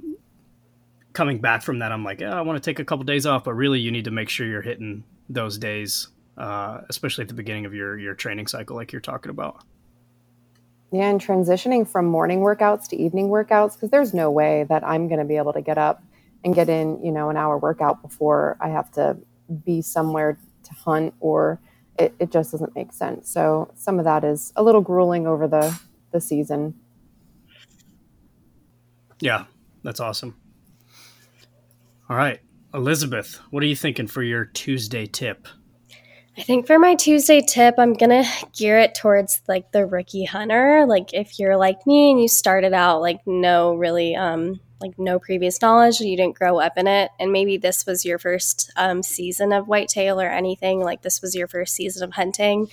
coming 1.13 1.39
back 1.39 1.63
from 1.63 1.79
that, 1.79 1.91
I'm 1.91 2.03
like, 2.03 2.21
I 2.21 2.41
want 2.41 2.61
to 2.61 2.69
take 2.69 2.79
a 2.79 2.85
couple 2.85 3.05
days 3.05 3.25
off, 3.25 3.45
but 3.45 3.53
really, 3.53 3.79
you 3.79 3.91
need 3.91 4.05
to 4.05 4.11
make 4.11 4.29
sure 4.29 4.45
you're 4.45 4.61
hitting 4.61 5.03
those 5.29 5.57
days, 5.57 6.09
uh, 6.37 6.81
especially 6.89 7.23
at 7.23 7.29
the 7.29 7.33
beginning 7.33 7.65
of 7.65 7.73
your 7.73 7.97
your 7.97 8.13
training 8.13 8.47
cycle, 8.47 8.75
like 8.75 8.91
you're 8.91 9.01
talking 9.01 9.29
about. 9.29 9.63
Yeah, 10.91 11.09
and 11.09 11.19
transitioning 11.19 11.87
from 11.87 12.05
morning 12.05 12.39
workouts 12.39 12.87
to 12.89 12.95
evening 12.95 13.29
workouts, 13.29 13.73
because 13.73 13.89
there's 13.89 14.13
no 14.13 14.29
way 14.29 14.65
that 14.69 14.83
I'm 14.83 15.07
going 15.07 15.19
to 15.19 15.25
be 15.25 15.37
able 15.37 15.53
to 15.53 15.61
get 15.61 15.77
up 15.77 16.03
and 16.43 16.53
get 16.53 16.69
in, 16.69 17.03
you 17.03 17.11
know, 17.11 17.29
an 17.29 17.37
hour 17.37 17.57
workout 17.57 18.01
before 18.01 18.55
I 18.61 18.69
have 18.69 18.91
to 18.91 19.17
be 19.65 19.81
somewhere 19.81 20.37
to 20.63 20.73
hunt, 20.73 21.13
or 21.19 21.59
it, 21.97 22.13
it 22.19 22.31
just 22.31 22.51
doesn't 22.51 22.75
make 22.75 22.91
sense. 22.91 23.29
So 23.29 23.71
some 23.75 23.99
of 23.99 24.05
that 24.05 24.23
is 24.23 24.51
a 24.55 24.63
little 24.63 24.81
grueling 24.81 25.27
over 25.27 25.47
the 25.47 25.77
the 26.11 26.21
season. 26.21 26.73
Yeah, 29.19 29.45
that's 29.83 29.99
awesome. 29.99 30.35
All 32.09 32.17
right, 32.17 32.39
Elizabeth, 32.73 33.39
what 33.49 33.63
are 33.63 33.67
you 33.67 33.75
thinking 33.75 34.07
for 34.07 34.21
your 34.21 34.45
Tuesday 34.45 35.05
tip? 35.05 35.47
I 36.37 36.41
think 36.41 36.67
for 36.67 36.77
my 36.77 36.95
Tuesday 36.95 37.41
tip, 37.41 37.75
I'm 37.77 37.93
gonna 37.93 38.25
gear 38.57 38.77
it 38.77 38.93
towards 38.93 39.41
like 39.47 39.71
the 39.71 39.85
rookie 39.85 40.25
hunter. 40.25 40.85
Like 40.85 41.13
if 41.13 41.39
you're 41.39 41.55
like 41.55 41.87
me 41.87 42.11
and 42.11 42.21
you 42.21 42.27
started 42.27 42.73
out 42.73 42.99
like 42.99 43.19
no 43.25 43.75
really 43.75 44.15
um 44.15 44.59
like 44.85 44.99
no 44.99 45.19
previous 45.19 45.61
knowledge, 45.61 45.99
you 45.99 46.17
didn't 46.17 46.37
grow 46.37 46.59
up 46.59 46.77
in 46.77 46.87
it, 46.87 47.11
and 47.19 47.31
maybe 47.31 47.57
this 47.57 47.85
was 47.85 48.05
your 48.05 48.19
first 48.19 48.71
um, 48.75 49.03
season 49.03 49.51
of 49.51 49.67
whitetail 49.67 50.19
or 50.19 50.29
anything. 50.29 50.79
Like 50.79 51.01
this 51.01 51.21
was 51.21 51.35
your 51.35 51.47
first 51.47 51.75
season 51.75 52.03
of 52.03 52.13
hunting. 52.13 52.69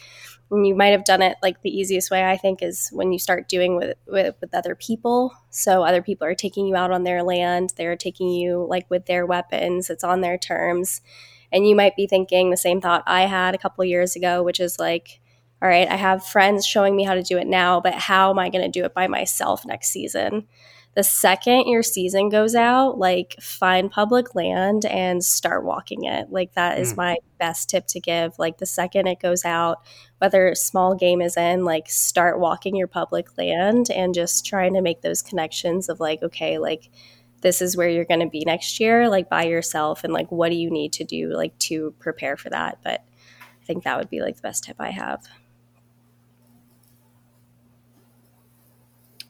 And 0.50 0.66
you 0.66 0.74
might 0.74 0.88
have 0.88 1.06
done 1.06 1.22
it 1.22 1.38
like 1.42 1.62
the 1.62 1.70
easiest 1.70 2.10
way 2.10 2.28
I 2.28 2.36
think 2.36 2.62
is 2.62 2.90
when 2.92 3.10
you 3.10 3.18
start 3.18 3.48
doing 3.48 3.74
with, 3.76 3.96
with 4.06 4.34
with 4.42 4.54
other 4.54 4.74
people. 4.74 5.32
So 5.48 5.82
other 5.82 6.02
people 6.02 6.26
are 6.26 6.34
taking 6.34 6.66
you 6.66 6.76
out 6.76 6.90
on 6.90 7.04
their 7.04 7.22
land. 7.22 7.72
They're 7.76 7.96
taking 7.96 8.28
you 8.28 8.66
like 8.68 8.90
with 8.90 9.06
their 9.06 9.24
weapons. 9.24 9.88
It's 9.88 10.04
on 10.04 10.20
their 10.20 10.36
terms 10.36 11.00
and 11.52 11.68
you 11.68 11.76
might 11.76 11.94
be 11.94 12.06
thinking 12.06 12.50
the 12.50 12.56
same 12.56 12.80
thought 12.80 13.04
I 13.06 13.22
had 13.22 13.54
a 13.54 13.58
couple 13.58 13.84
years 13.84 14.16
ago, 14.16 14.42
which 14.42 14.58
is 14.58 14.78
like, 14.78 15.20
all 15.60 15.68
right, 15.68 15.88
I 15.88 15.96
have 15.96 16.26
friends 16.26 16.66
showing 16.66 16.96
me 16.96 17.04
how 17.04 17.14
to 17.14 17.22
do 17.22 17.38
it 17.38 17.46
now, 17.46 17.80
but 17.80 17.94
how 17.94 18.30
am 18.30 18.38
I 18.38 18.48
going 18.48 18.64
to 18.64 18.80
do 18.80 18.84
it 18.84 18.94
by 18.94 19.06
myself 19.06 19.64
next 19.64 19.90
season? 19.90 20.48
The 20.94 21.02
second 21.02 21.68
your 21.68 21.82
season 21.82 22.28
goes 22.28 22.54
out, 22.54 22.98
like 22.98 23.36
find 23.40 23.90
public 23.90 24.34
land 24.34 24.84
and 24.84 25.24
start 25.24 25.64
walking 25.64 26.04
it. 26.04 26.30
Like 26.30 26.52
that 26.54 26.78
is 26.78 26.92
Mm. 26.92 26.96
my 26.98 27.16
best 27.38 27.70
tip 27.70 27.86
to 27.88 28.00
give. 28.00 28.38
Like 28.38 28.58
the 28.58 28.66
second 28.66 29.06
it 29.06 29.18
goes 29.18 29.44
out, 29.44 29.78
whether 30.18 30.54
small 30.54 30.94
game 30.94 31.22
is 31.22 31.36
in, 31.36 31.64
like 31.64 31.88
start 31.88 32.38
walking 32.38 32.76
your 32.76 32.88
public 32.88 33.38
land 33.38 33.90
and 33.90 34.14
just 34.14 34.44
trying 34.44 34.74
to 34.74 34.82
make 34.82 35.00
those 35.00 35.22
connections 35.22 35.88
of 35.88 35.98
like, 35.98 36.22
okay, 36.22 36.58
like 36.58 36.90
this 37.40 37.60
is 37.60 37.76
where 37.76 37.88
you're 37.88 38.04
going 38.04 38.20
to 38.20 38.28
be 38.28 38.44
next 38.46 38.78
year 38.78 39.08
like 39.08 39.28
by 39.28 39.42
yourself 39.44 40.04
and 40.04 40.12
like 40.12 40.30
what 40.30 40.48
do 40.50 40.54
you 40.56 40.70
need 40.70 40.92
to 40.92 41.02
do 41.04 41.32
like 41.34 41.56
to 41.58 41.92
prepare 41.98 42.36
for 42.36 42.48
that 42.50 42.78
but 42.84 43.02
i 43.40 43.64
think 43.66 43.82
that 43.82 43.98
would 43.98 44.08
be 44.08 44.20
like 44.20 44.36
the 44.36 44.42
best 44.42 44.62
tip 44.62 44.76
i 44.78 44.90
have 44.90 45.26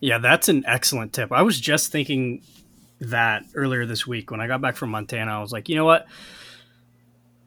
Yeah, 0.03 0.19
that's 0.19 0.49
an 0.49 0.65
excellent 0.67 1.13
tip. 1.13 1.31
I 1.31 1.43
was 1.43 1.61
just 1.61 1.93
thinking 1.93 2.43
that 3.01 3.45
earlier 3.55 3.87
this 3.87 4.05
week 4.05 4.33
when 4.33 4.41
I 4.41 4.49
got 4.49 4.61
back 4.61 4.75
from 4.75 4.91
Montana. 4.91 5.31
I 5.31 5.41
was 5.41 5.53
like, 5.53 5.69
you 5.69 5.77
know 5.77 5.85
what? 5.85 6.09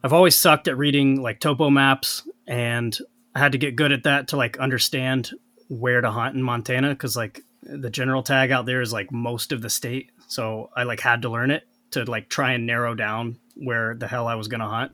I've 0.02 0.14
always 0.14 0.36
sucked 0.36 0.66
at 0.66 0.78
reading 0.78 1.20
like 1.20 1.38
topo 1.38 1.68
maps, 1.68 2.26
and 2.46 2.96
I 3.34 3.40
had 3.40 3.52
to 3.52 3.58
get 3.58 3.76
good 3.76 3.92
at 3.92 4.04
that 4.04 4.28
to 4.28 4.38
like 4.38 4.58
understand 4.58 5.32
where 5.68 6.00
to 6.00 6.10
hunt 6.10 6.34
in 6.34 6.42
Montana 6.42 6.90
because 6.90 7.14
like 7.14 7.42
the 7.62 7.90
general 7.90 8.22
tag 8.22 8.50
out 8.52 8.64
there 8.64 8.80
is 8.80 8.90
like 8.90 9.12
most 9.12 9.52
of 9.52 9.60
the 9.60 9.68
state. 9.68 10.10
So 10.26 10.70
I 10.74 10.84
like 10.84 11.00
had 11.00 11.22
to 11.22 11.28
learn 11.28 11.50
it 11.50 11.64
to 11.90 12.04
like 12.04 12.30
try 12.30 12.52
and 12.52 12.64
narrow 12.66 12.94
down 12.94 13.38
where 13.54 13.94
the 13.94 14.08
hell 14.08 14.28
I 14.28 14.34
was 14.34 14.48
going 14.48 14.60
to 14.60 14.66
hunt. 14.66 14.92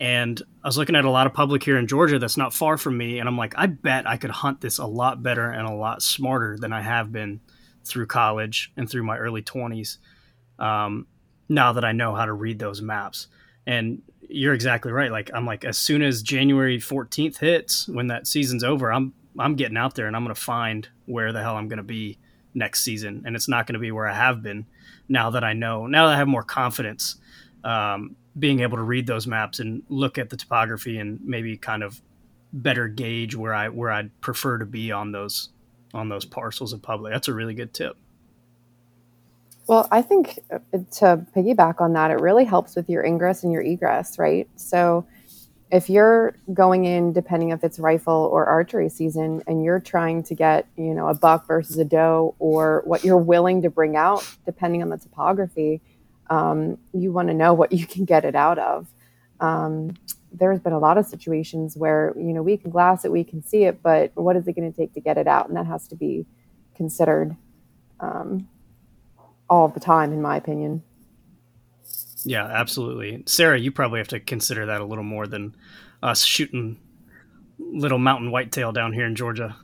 And 0.00 0.42
I 0.62 0.68
was 0.68 0.76
looking 0.76 0.96
at 0.96 1.04
a 1.04 1.10
lot 1.10 1.26
of 1.26 1.34
public 1.34 1.62
here 1.62 1.78
in 1.78 1.86
Georgia 1.86 2.18
that's 2.18 2.36
not 2.36 2.52
far 2.52 2.76
from 2.76 2.96
me. 2.98 3.20
And 3.20 3.28
I'm 3.28 3.38
like, 3.38 3.54
I 3.56 3.66
bet 3.66 4.08
I 4.08 4.16
could 4.16 4.30
hunt 4.30 4.60
this 4.60 4.78
a 4.78 4.86
lot 4.86 5.22
better 5.22 5.50
and 5.50 5.68
a 5.68 5.72
lot 5.72 6.02
smarter 6.02 6.56
than 6.58 6.72
I 6.72 6.80
have 6.80 7.12
been 7.12 7.40
through 7.84 8.06
college 8.06 8.72
and 8.76 8.90
through 8.90 9.04
my 9.04 9.16
early 9.16 9.42
20s 9.42 9.98
um, 10.58 11.06
now 11.48 11.72
that 11.72 11.84
I 11.84 11.92
know 11.92 12.14
how 12.14 12.24
to 12.24 12.32
read 12.32 12.58
those 12.58 12.82
maps. 12.82 13.28
And 13.66 14.02
you're 14.28 14.54
exactly 14.54 14.90
right. 14.90 15.12
Like, 15.12 15.30
I'm 15.32 15.46
like, 15.46 15.64
as 15.64 15.78
soon 15.78 16.02
as 16.02 16.22
January 16.22 16.78
14th 16.78 17.38
hits, 17.38 17.88
when 17.88 18.08
that 18.08 18.26
season's 18.26 18.64
over, 18.64 18.92
I'm, 18.92 19.12
I'm 19.38 19.54
getting 19.54 19.76
out 19.76 19.94
there 19.94 20.06
and 20.06 20.16
I'm 20.16 20.24
going 20.24 20.34
to 20.34 20.40
find 20.40 20.88
where 21.06 21.32
the 21.32 21.42
hell 21.42 21.56
I'm 21.56 21.68
going 21.68 21.76
to 21.76 21.82
be 21.82 22.18
next 22.52 22.82
season. 22.82 23.22
And 23.26 23.36
it's 23.36 23.48
not 23.48 23.66
going 23.66 23.74
to 23.74 23.80
be 23.80 23.92
where 23.92 24.08
I 24.08 24.14
have 24.14 24.42
been 24.42 24.66
now 25.08 25.30
that 25.30 25.44
I 25.44 25.52
know, 25.52 25.86
now 25.86 26.06
that 26.06 26.14
I 26.14 26.18
have 26.18 26.28
more 26.28 26.42
confidence 26.42 27.16
um, 27.62 28.16
being 28.38 28.60
able 28.60 28.76
to 28.76 28.82
read 28.82 29.06
those 29.06 29.26
maps 29.26 29.60
and 29.60 29.82
look 29.88 30.18
at 30.18 30.30
the 30.30 30.36
topography 30.36 30.98
and 30.98 31.20
maybe 31.22 31.56
kind 31.56 31.82
of 31.82 32.00
better 32.52 32.88
gauge 32.88 33.34
where 33.34 33.54
I 33.54 33.68
where 33.68 33.90
I'd 33.90 34.20
prefer 34.20 34.58
to 34.58 34.66
be 34.66 34.92
on 34.92 35.12
those 35.12 35.50
on 35.92 36.08
those 36.08 36.24
parcels 36.24 36.72
of 36.72 36.82
public. 36.82 37.12
That's 37.12 37.28
a 37.28 37.34
really 37.34 37.54
good 37.54 37.72
tip. 37.72 37.96
Well, 39.66 39.88
I 39.90 40.02
think 40.02 40.38
uh, 40.52 40.58
to 40.72 41.26
piggyback 41.34 41.80
on 41.80 41.94
that, 41.94 42.10
it 42.10 42.20
really 42.20 42.44
helps 42.44 42.76
with 42.76 42.90
your 42.90 43.02
ingress 43.04 43.44
and 43.44 43.52
your 43.52 43.62
egress, 43.62 44.18
right? 44.18 44.48
So 44.56 45.06
if 45.70 45.88
you're 45.88 46.36
going 46.52 46.84
in, 46.84 47.12
depending 47.12 47.50
if 47.50 47.64
it's 47.64 47.78
rifle 47.78 48.28
or 48.30 48.44
archery 48.44 48.88
season, 48.88 49.42
and 49.46 49.64
you're 49.64 49.80
trying 49.80 50.22
to 50.24 50.34
get, 50.34 50.66
you 50.76 50.94
know, 50.94 51.08
a 51.08 51.14
buck 51.14 51.46
versus 51.46 51.78
a 51.78 51.84
doe 51.84 52.34
or 52.38 52.82
what 52.84 53.04
you're 53.04 53.16
willing 53.16 53.62
to 53.62 53.70
bring 53.70 53.96
out, 53.96 54.28
depending 54.44 54.82
on 54.82 54.90
the 54.90 54.98
topography, 54.98 55.80
um, 56.30 56.78
you 56.92 57.12
want 57.12 57.28
to 57.28 57.34
know 57.34 57.54
what 57.54 57.72
you 57.72 57.86
can 57.86 58.04
get 58.04 58.24
it 58.24 58.34
out 58.34 58.58
of. 58.58 58.86
Um, 59.40 59.94
there's 60.32 60.58
been 60.58 60.72
a 60.72 60.78
lot 60.78 60.98
of 60.98 61.06
situations 61.06 61.76
where 61.76 62.12
you 62.16 62.32
know 62.32 62.42
we 62.42 62.56
can 62.56 62.70
glass 62.70 63.04
it, 63.04 63.12
we 63.12 63.24
can 63.24 63.42
see 63.42 63.64
it, 63.64 63.82
but 63.82 64.10
what 64.14 64.36
is 64.36 64.46
it 64.48 64.54
going 64.54 64.70
to 64.70 64.76
take 64.76 64.92
to 64.94 65.00
get 65.00 65.18
it 65.18 65.26
out, 65.26 65.48
and 65.48 65.56
that 65.56 65.66
has 65.66 65.86
to 65.88 65.96
be 65.96 66.26
considered 66.74 67.36
um, 68.00 68.48
all 69.48 69.68
the 69.68 69.80
time, 69.80 70.12
in 70.12 70.20
my 70.20 70.36
opinion. 70.36 70.82
Yeah, 72.24 72.46
absolutely. 72.46 73.22
Sarah, 73.26 73.58
you 73.58 73.70
probably 73.70 74.00
have 74.00 74.08
to 74.08 74.20
consider 74.20 74.66
that 74.66 74.80
a 74.80 74.84
little 74.84 75.04
more 75.04 75.26
than 75.26 75.54
us 76.02 76.24
shooting 76.24 76.78
little 77.58 77.98
mountain 77.98 78.30
whitetail 78.30 78.72
down 78.72 78.92
here 78.92 79.06
in 79.06 79.14
Georgia. 79.14 79.56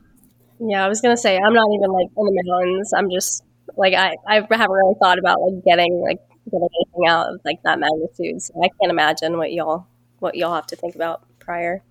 Yeah, 0.59 0.85
I 0.85 0.89
was 0.89 1.01
gonna 1.01 1.17
say 1.17 1.39
I'm 1.39 1.55
not 1.55 1.69
even 1.73 1.91
like 1.91 2.09
in 2.17 2.27
the 2.27 2.43
mountains. 2.47 2.93
I'm 2.95 3.11
just 3.11 3.43
like 3.77 3.95
I 3.95 4.15
I 4.29 4.35
haven't 4.35 4.71
really 4.71 4.95
thought 5.01 5.19
about 5.19 5.41
like 5.41 5.65
getting 5.65 6.01
like 6.01 6.19
getting 6.47 6.69
anything 6.75 7.07
out 7.07 7.35
of 7.35 7.41
like 7.45 7.63
that 7.65 7.79
magnitude. 7.79 8.43
So 8.43 8.55
I 8.63 8.69
can't 8.81 8.91
imagine 8.91 9.37
what 9.37 9.53
y'all 9.53 9.87
what 10.19 10.35
y'all 10.35 10.55
have 10.55 10.67
to 10.69 10.77
think 10.77 10.95
about 10.95 11.23
prior. 11.39 11.83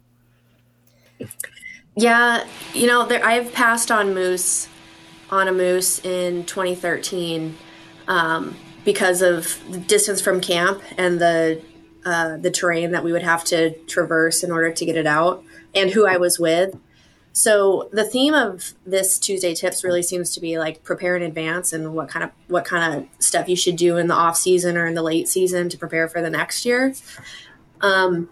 Yeah, 1.96 2.46
you 2.74 2.88
know, 2.88 3.06
there, 3.06 3.24
I've 3.26 3.52
passed 3.54 3.92
on 3.92 4.14
moose 4.14 4.70
on 5.30 5.48
a 5.48 5.52
moose 5.52 6.04
in 6.04 6.46
2013 6.46 7.58
um, 8.08 8.56
because 8.86 9.22
of 9.22 9.60
the 9.70 9.78
distance 9.78 10.22
from 10.22 10.42
camp 10.42 10.82
and 10.98 11.20
the 11.20 11.62
uh, 12.06 12.38
the 12.38 12.50
terrain 12.50 12.92
that 12.92 13.04
we 13.04 13.12
would 13.12 13.24
have 13.24 13.44
to 13.44 13.72
traverse 13.86 14.44
in 14.44 14.52
order 14.52 14.72
to 14.72 14.86
get 14.86 14.96
it 14.96 15.06
out, 15.06 15.44
and 15.76 15.92
who 15.92 16.08
I 16.08 16.18
was 16.18 16.40
with. 16.40 16.76
So 17.32 17.90
the 17.94 18.04
theme 18.04 18.34
of 18.34 18.74
this 18.86 19.18
Tuesday 19.18 19.54
tips 19.54 19.84
really 19.84 20.04
seems 20.04 20.34
to 20.34 20.42
be 20.42 20.58
like 20.58 20.84
prepare 20.84 21.16
in 21.16 21.24
advance 21.24 21.72
and 21.72 21.94
what 21.94 22.10
kind 22.10 22.24
of 22.24 22.32
what 22.48 22.66
kind 22.66 22.96
of 22.96 23.24
stuff 23.24 23.48
you 23.48 23.56
should 23.56 23.76
do 23.76 23.98
in 23.98 24.08
the 24.08 24.14
off 24.14 24.36
season 24.36 24.78
or 24.78 24.88
in 24.88 24.96
the 24.96 25.04
late 25.04 25.28
season 25.28 25.70
to 25.70 25.78
prepare 25.78 26.08
for 26.08 26.22
the 26.22 26.30
next 26.30 26.66
year. 26.66 26.94
Um, 27.82 28.30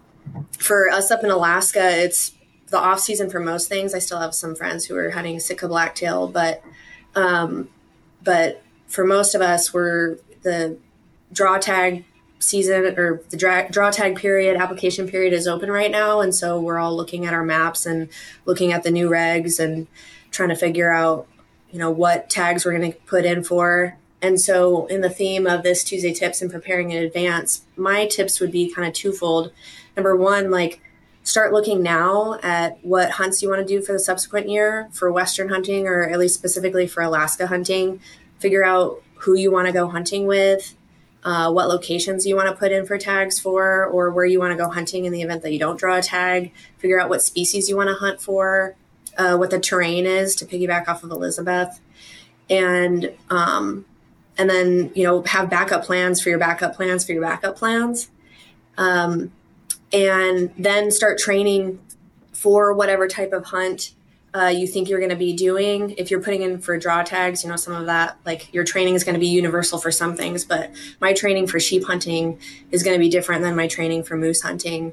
for 0.58 0.90
us 0.90 1.10
up 1.10 1.24
in 1.24 1.30
Alaska, 1.30 2.02
it's 2.02 2.32
the 2.68 2.78
off 2.78 3.00
season 3.00 3.30
for 3.30 3.40
most 3.40 3.68
things. 3.68 3.94
I 3.94 3.98
still 3.98 4.20
have 4.20 4.34
some 4.34 4.54
friends 4.54 4.84
who 4.84 4.96
are 4.96 5.10
hunting 5.10 5.40
Sitka 5.40 5.68
blacktail, 5.68 6.28
but 6.28 6.62
um, 7.14 7.68
but 8.22 8.62
for 8.86 9.04
most 9.04 9.34
of 9.34 9.40
us, 9.40 9.72
we're 9.72 10.16
the 10.42 10.76
draw 11.32 11.58
tag 11.58 12.04
season 12.38 12.98
or 12.98 13.20
the 13.30 13.36
dra- 13.36 13.68
draw 13.70 13.90
tag 13.90 14.16
period 14.16 14.56
application 14.56 15.08
period 15.08 15.32
is 15.32 15.48
open 15.48 15.70
right 15.70 15.90
now 15.90 16.20
and 16.20 16.34
so 16.34 16.60
we're 16.60 16.78
all 16.78 16.96
looking 16.96 17.26
at 17.26 17.34
our 17.34 17.44
maps 17.44 17.84
and 17.84 18.08
looking 18.44 18.72
at 18.72 18.84
the 18.84 18.90
new 18.90 19.10
regs 19.10 19.58
and 19.58 19.88
trying 20.30 20.48
to 20.48 20.54
figure 20.54 20.92
out 20.92 21.26
you 21.70 21.78
know 21.78 21.90
what 21.90 22.30
tags 22.30 22.64
we're 22.64 22.76
going 22.76 22.92
to 22.92 22.98
put 23.00 23.24
in 23.24 23.42
for. 23.42 23.96
And 24.20 24.40
so 24.40 24.86
in 24.86 25.00
the 25.00 25.10
theme 25.10 25.46
of 25.46 25.62
this 25.62 25.84
tuesday 25.84 26.12
tips 26.12 26.42
and 26.42 26.50
preparing 26.50 26.90
in 26.90 27.02
advance 27.02 27.62
my 27.76 28.06
tips 28.06 28.40
would 28.40 28.50
be 28.50 28.72
kind 28.72 28.88
of 28.88 28.94
twofold. 28.94 29.52
Number 29.96 30.16
one 30.16 30.50
like 30.50 30.80
start 31.22 31.52
looking 31.52 31.82
now 31.82 32.38
at 32.42 32.82
what 32.84 33.12
hunts 33.12 33.42
you 33.42 33.50
want 33.50 33.60
to 33.60 33.66
do 33.66 33.82
for 33.82 33.92
the 33.92 33.98
subsequent 33.98 34.48
year 34.48 34.88
for 34.92 35.12
western 35.12 35.50
hunting 35.50 35.86
or 35.86 36.08
at 36.08 36.18
least 36.18 36.34
specifically 36.34 36.86
for 36.86 37.02
alaska 37.02 37.46
hunting. 37.46 38.00
Figure 38.38 38.64
out 38.64 39.02
who 39.16 39.36
you 39.36 39.50
want 39.50 39.66
to 39.66 39.72
go 39.72 39.88
hunting 39.88 40.26
with 40.26 40.74
uh, 41.28 41.52
what 41.52 41.68
locations 41.68 42.24
you 42.24 42.34
want 42.34 42.48
to 42.48 42.56
put 42.56 42.72
in 42.72 42.86
for 42.86 42.96
tags 42.96 43.38
for, 43.38 43.84
or 43.84 44.10
where 44.10 44.24
you 44.24 44.38
want 44.38 44.50
to 44.50 44.56
go 44.56 44.70
hunting 44.70 45.04
in 45.04 45.12
the 45.12 45.20
event 45.20 45.42
that 45.42 45.52
you 45.52 45.58
don't 45.58 45.78
draw 45.78 45.98
a 45.98 46.02
tag. 46.02 46.54
Figure 46.78 46.98
out 46.98 47.10
what 47.10 47.20
species 47.20 47.68
you 47.68 47.76
want 47.76 47.90
to 47.90 47.94
hunt 47.94 48.18
for, 48.18 48.76
uh, 49.18 49.36
what 49.36 49.50
the 49.50 49.60
terrain 49.60 50.06
is 50.06 50.34
to 50.36 50.46
piggyback 50.46 50.88
off 50.88 51.04
of 51.04 51.10
Elizabeth, 51.10 51.80
and 52.48 53.12
um, 53.28 53.84
and 54.38 54.48
then 54.48 54.90
you 54.94 55.04
know 55.04 55.20
have 55.24 55.50
backup 55.50 55.84
plans 55.84 56.18
for 56.18 56.30
your 56.30 56.38
backup 56.38 56.74
plans 56.74 57.04
for 57.04 57.12
your 57.12 57.20
backup 57.20 57.56
plans, 57.56 58.08
um, 58.78 59.30
and 59.92 60.50
then 60.56 60.90
start 60.90 61.18
training 61.18 61.78
for 62.32 62.72
whatever 62.72 63.06
type 63.06 63.34
of 63.34 63.44
hunt 63.44 63.92
uh, 64.34 64.52
you 64.54 64.66
think 64.66 64.88
you're 64.88 64.98
going 64.98 65.10
to 65.10 65.16
be 65.16 65.32
doing. 65.32 65.94
If 65.96 66.10
you're 66.10 66.22
putting 66.22 66.42
in 66.42 66.58
for 66.60 66.78
draw 66.78 67.02
tags, 67.02 67.42
you 67.42 67.50
know, 67.50 67.56
some 67.56 67.74
of 67.74 67.86
that, 67.86 68.18
like 68.26 68.52
your 68.52 68.64
training 68.64 68.94
is 68.94 69.04
going 69.04 69.14
to 69.14 69.20
be 69.20 69.28
universal 69.28 69.78
for 69.78 69.90
some 69.90 70.16
things, 70.16 70.44
but 70.44 70.70
my 71.00 71.12
training 71.12 71.46
for 71.46 71.58
sheep 71.58 71.84
hunting 71.84 72.38
is 72.70 72.82
going 72.82 72.94
to 72.94 73.00
be 73.00 73.08
different 73.08 73.42
than 73.42 73.56
my 73.56 73.66
training 73.66 74.04
for 74.04 74.16
moose 74.16 74.42
hunting. 74.42 74.92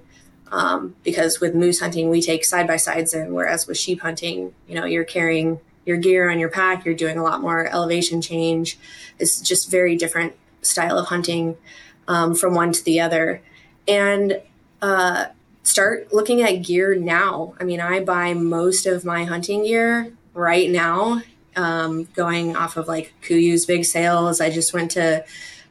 Um, 0.52 0.96
because 1.04 1.42
with 1.42 1.54
moose 1.54 1.80
hunting, 1.80 2.10
we 2.10 2.22
take 2.22 2.46
side 2.46 2.68
by 2.68 2.78
sides 2.78 3.14
in, 3.14 3.34
whereas 3.34 3.68
with 3.68 3.78
sheep 3.78 4.02
hunting, 4.02 4.54
you 4.68 4.76
know, 4.76 4.86
you're 4.86 5.04
carrying 5.04 5.60
your 5.86 5.98
gear 5.98 6.30
on 6.30 6.40
your 6.40 6.50
pack, 6.50 6.86
you're 6.86 6.96
doing 6.96 7.18
a 7.18 7.24
lot 7.24 7.42
more 7.42 7.68
elevation 7.68 8.22
change. 8.22 8.78
It's 9.20 9.42
just 9.42 9.70
very 9.70 9.96
different 9.96 10.34
style 10.62 10.98
of 10.98 11.08
hunting 11.08 11.58
um, 12.08 12.36
from 12.36 12.54
one 12.54 12.72
to 12.72 12.84
the 12.84 13.00
other. 13.00 13.42
And 13.88 14.42
uh, 14.82 15.26
start 15.66 16.14
looking 16.14 16.42
at 16.42 16.64
gear 16.64 16.96
now. 16.96 17.56
I 17.60 17.66
mean, 17.66 17.82
I 17.82 18.00
buy 18.00 18.34
most 18.34 18.86
of 18.86 19.04
my 19.04 19.26
hunting 19.26 19.64
gear 19.64 20.14
right 20.34 20.70
now, 20.70 21.22
um, 21.56 22.06
going 22.16 22.56
off 22.56 22.78
of 22.78 22.88
like 22.88 23.14
Kuiu's 23.22 23.66
big 23.66 23.84
sales. 23.84 24.40
I 24.40 24.50
just 24.50 24.74
went 24.74 24.92
to 24.92 25.26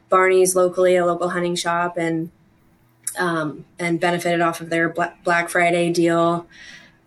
Barney's 0.09 0.55
locally, 0.55 0.95
a 0.95 1.05
local 1.05 1.29
hunting 1.29 1.55
shop, 1.55 1.97
and 1.97 2.29
um, 3.17 3.65
and 3.79 3.99
benefited 3.99 4.41
off 4.41 4.61
of 4.61 4.69
their 4.69 4.89
Black 4.89 5.49
Friday 5.49 5.91
deal. 5.91 6.45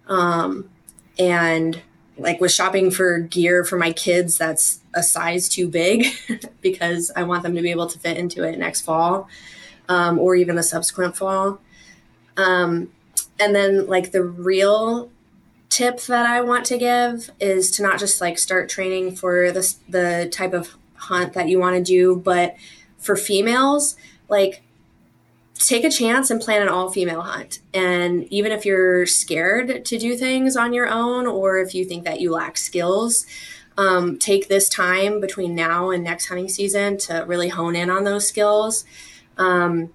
Um, 0.09 0.71
and 1.19 1.83
like 2.17 2.41
was 2.41 2.55
shopping 2.55 2.91
for 2.91 3.19
gear 3.21 3.65
for 3.65 3.79
my 3.79 3.93
kids 3.93 4.39
that's 4.39 4.81
a 4.95 5.03
size 5.03 5.49
too 5.49 5.69
big 5.69 6.07
because 6.61 7.13
I 7.15 7.23
want 7.23 7.43
them 7.43 7.55
to 7.55 7.63
be 7.63 7.71
able 7.71 7.87
to 7.87 7.99
fit 7.99 8.17
into 8.17 8.43
it 8.43 8.59
next 8.59 8.81
fall 8.81 9.29
um, 9.89 10.19
or 10.19 10.35
even 10.35 10.57
the 10.57 10.63
subsequent 10.63 11.17
fall. 11.17 11.61
Um, 12.39 12.91
and 13.39 13.55
then 13.55 13.87
like 13.87 14.13
the 14.13 14.23
real 14.23 15.11
tip 15.69 16.01
that 16.03 16.25
I 16.25 16.41
want 16.41 16.65
to 16.67 16.79
give 16.79 17.31
is 17.39 17.71
to 17.73 17.83
not 17.83 17.99
just 17.99 18.21
like 18.21 18.39
start 18.39 18.71
training 18.71 19.17
for 19.17 19.53
this 19.53 19.75
the 19.89 20.29
type 20.33 20.55
of 20.55 20.77
hunt 20.95 21.35
that 21.35 21.49
you 21.49 21.59
want 21.59 21.77
to 21.77 21.83
do, 21.83 22.17
but 22.17 22.57
for 22.97 23.17
females, 23.17 23.97
like 24.29 24.63
take 25.55 25.85
a 25.85 25.91
chance 25.91 26.31
and 26.31 26.41
plan 26.41 26.63
an 26.63 26.69
all 26.69 26.91
female 26.91 27.23
hunt. 27.23 27.61
And 27.75 28.25
even 28.33 28.53
if 28.53 28.65
you're 28.65 29.07
scared 29.07 29.85
to 29.85 29.99
do 29.99 30.17
things 30.17 30.57
on 30.57 30.73
your 30.73 30.89
own, 30.89 31.27
or 31.27 31.59
if 31.59 31.75
you 31.75 31.85
think 31.85 32.05
that 32.05 32.21
you 32.21 32.31
lack 32.31 32.57
skills, 32.57 33.27
um, 33.77 34.19
take 34.19 34.49
this 34.49 34.69
time 34.69 35.21
between 35.21 35.55
now 35.55 35.91
and 35.91 36.03
next 36.03 36.27
hunting 36.27 36.49
season 36.49 36.99
to 36.99 37.25
really 37.27 37.49
hone 37.49 37.77
in 37.77 37.91
on 37.91 38.05
those 38.05 38.27
skills. 38.27 38.85
Um, 39.37 39.91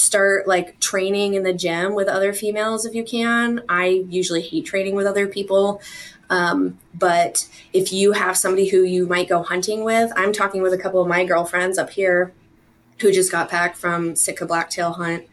start 0.00 0.48
like 0.48 0.80
training 0.80 1.34
in 1.34 1.42
the 1.42 1.52
gym 1.52 1.94
with 1.94 2.08
other 2.08 2.32
females 2.32 2.84
if 2.84 2.94
you 2.94 3.04
can. 3.04 3.62
I 3.68 4.04
usually 4.08 4.42
hate 4.42 4.66
training 4.66 4.94
with 4.94 5.06
other 5.06 5.26
people. 5.26 5.80
Um, 6.28 6.78
but 6.94 7.48
if 7.72 7.92
you 7.92 8.12
have 8.12 8.36
somebody 8.36 8.68
who 8.68 8.82
you 8.82 9.06
might 9.06 9.28
go 9.28 9.42
hunting 9.42 9.82
with, 9.84 10.12
I'm 10.16 10.32
talking 10.32 10.62
with 10.62 10.72
a 10.72 10.78
couple 10.78 11.02
of 11.02 11.08
my 11.08 11.24
girlfriends 11.24 11.76
up 11.76 11.90
here 11.90 12.32
who 13.00 13.10
just 13.12 13.32
got 13.32 13.50
back 13.50 13.76
from 13.76 14.14
Sitka 14.14 14.46
blacktail 14.46 14.92
hunt 14.92 15.26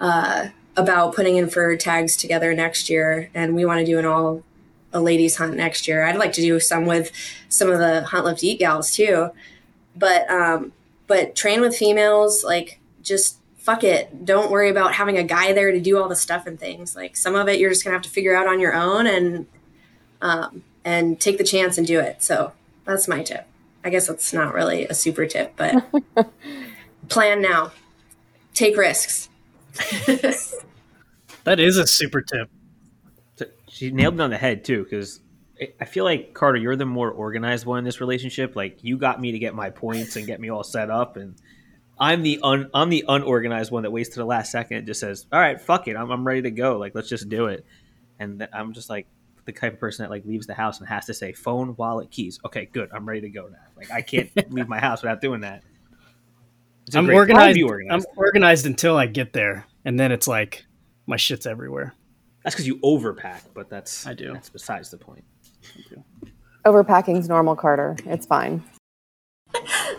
uh, 0.00 0.48
about 0.76 1.14
putting 1.14 1.36
in 1.36 1.48
for 1.48 1.76
tags 1.76 2.16
together 2.16 2.52
next 2.54 2.90
year. 2.90 3.30
And 3.32 3.54
we 3.54 3.64
want 3.64 3.80
to 3.80 3.86
do 3.86 3.98
an 3.98 4.04
all 4.04 4.42
a 4.92 5.00
ladies 5.00 5.36
hunt 5.36 5.56
next 5.56 5.86
year. 5.86 6.04
I'd 6.04 6.16
like 6.16 6.32
to 6.34 6.40
do 6.40 6.58
some 6.60 6.86
with 6.86 7.10
some 7.48 7.70
of 7.70 7.78
the 7.78 8.04
hunt 8.04 8.24
lift 8.24 8.42
eat 8.42 8.58
gals 8.58 8.92
too. 8.92 9.30
But 9.96 10.28
um, 10.30 10.72
but 11.06 11.36
train 11.36 11.60
with 11.60 11.76
females, 11.76 12.42
like 12.44 12.80
just 13.02 13.38
fuck 13.64 13.82
it. 13.82 14.26
Don't 14.26 14.50
worry 14.50 14.68
about 14.68 14.92
having 14.92 15.16
a 15.16 15.22
guy 15.22 15.54
there 15.54 15.72
to 15.72 15.80
do 15.80 15.96
all 15.96 16.06
the 16.06 16.14
stuff 16.14 16.46
and 16.46 16.60
things. 16.60 16.94
Like 16.94 17.16
some 17.16 17.34
of 17.34 17.48
it, 17.48 17.58
you're 17.58 17.70
just 17.70 17.82
gonna 17.82 17.96
have 17.96 18.02
to 18.02 18.10
figure 18.10 18.36
out 18.36 18.46
on 18.46 18.60
your 18.60 18.74
own 18.74 19.06
and 19.06 19.46
um, 20.20 20.62
and 20.84 21.18
take 21.18 21.38
the 21.38 21.44
chance 21.44 21.78
and 21.78 21.86
do 21.86 21.98
it. 21.98 22.22
So 22.22 22.52
that's 22.84 23.08
my 23.08 23.22
tip. 23.22 23.46
I 23.82 23.88
guess 23.88 24.06
that's 24.06 24.34
not 24.34 24.52
really 24.52 24.86
a 24.86 24.94
super 24.94 25.26
tip, 25.26 25.54
but 25.56 25.82
plan 27.08 27.40
now. 27.40 27.72
Take 28.52 28.76
risks. 28.76 29.30
that 31.44 31.58
is 31.58 31.78
a 31.78 31.86
super 31.86 32.20
tip. 32.20 32.50
She 33.68 33.90
nailed 33.90 34.14
it 34.14 34.20
on 34.20 34.30
the 34.30 34.36
head 34.36 34.64
too, 34.64 34.84
because 34.84 35.20
I 35.80 35.86
feel 35.86 36.04
like 36.04 36.34
Carter, 36.34 36.58
you're 36.58 36.76
the 36.76 36.84
more 36.84 37.10
organized 37.10 37.64
one 37.64 37.78
in 37.78 37.84
this 37.84 38.00
relationship. 38.00 38.54
Like 38.54 38.84
you 38.84 38.98
got 38.98 39.20
me 39.20 39.32
to 39.32 39.38
get 39.38 39.54
my 39.54 39.70
points 39.70 40.16
and 40.16 40.26
get 40.26 40.38
me 40.38 40.50
all 40.50 40.62
set 40.62 40.90
up, 40.90 41.16
and 41.16 41.34
I'm 41.98 42.22
the 42.22 42.40
un, 42.42 42.70
I'm 42.74 42.88
the 42.88 43.04
unorganized 43.06 43.70
one 43.70 43.84
that 43.84 43.90
waits 43.90 44.10
to 44.10 44.16
the 44.16 44.24
last 44.24 44.50
second 44.50 44.78
and 44.78 44.86
just 44.86 45.00
says, 45.00 45.26
"All 45.32 45.40
right, 45.40 45.60
fuck 45.60 45.88
it, 45.88 45.96
I'm, 45.96 46.10
I'm 46.10 46.26
ready 46.26 46.42
to 46.42 46.50
go. 46.50 46.78
Like, 46.78 46.94
let's 46.94 47.08
just 47.08 47.28
do 47.28 47.46
it." 47.46 47.64
And 48.18 48.40
th- 48.40 48.50
I'm 48.52 48.72
just 48.72 48.90
like 48.90 49.06
the 49.44 49.52
type 49.52 49.74
of 49.74 49.80
person 49.80 50.04
that 50.04 50.10
like 50.10 50.24
leaves 50.24 50.46
the 50.46 50.54
house 50.54 50.80
and 50.80 50.88
has 50.88 51.06
to 51.06 51.14
say 51.14 51.32
phone, 51.32 51.74
wallet, 51.76 52.10
keys. 52.10 52.40
Okay, 52.44 52.66
good. 52.66 52.90
I'm 52.92 53.06
ready 53.06 53.20
to 53.22 53.28
go 53.28 53.46
now. 53.46 53.58
Like, 53.76 53.90
I 53.90 54.02
can't 54.02 54.30
leave 54.52 54.68
my 54.68 54.80
house 54.80 55.02
without 55.02 55.20
doing 55.20 55.40
that. 55.40 55.62
I'm 56.94 57.08
organized, 57.08 57.62
organized. 57.62 58.06
I'm 58.06 58.16
organized 58.16 58.66
until 58.66 58.96
I 58.96 59.06
get 59.06 59.32
there, 59.32 59.66
and 59.84 59.98
then 59.98 60.12
it's 60.12 60.28
like 60.28 60.66
my 61.06 61.16
shit's 61.16 61.46
everywhere. 61.46 61.94
That's 62.42 62.54
because 62.54 62.66
you 62.66 62.78
overpack, 62.80 63.42
but 63.54 63.70
that's 63.70 64.06
I 64.06 64.12
do. 64.12 64.32
That's 64.32 64.50
besides 64.50 64.90
the 64.90 64.98
point. 64.98 65.24
Overpacking's 66.66 67.28
normal, 67.28 67.56
Carter. 67.56 67.96
It's 68.04 68.26
fine. 68.26 68.62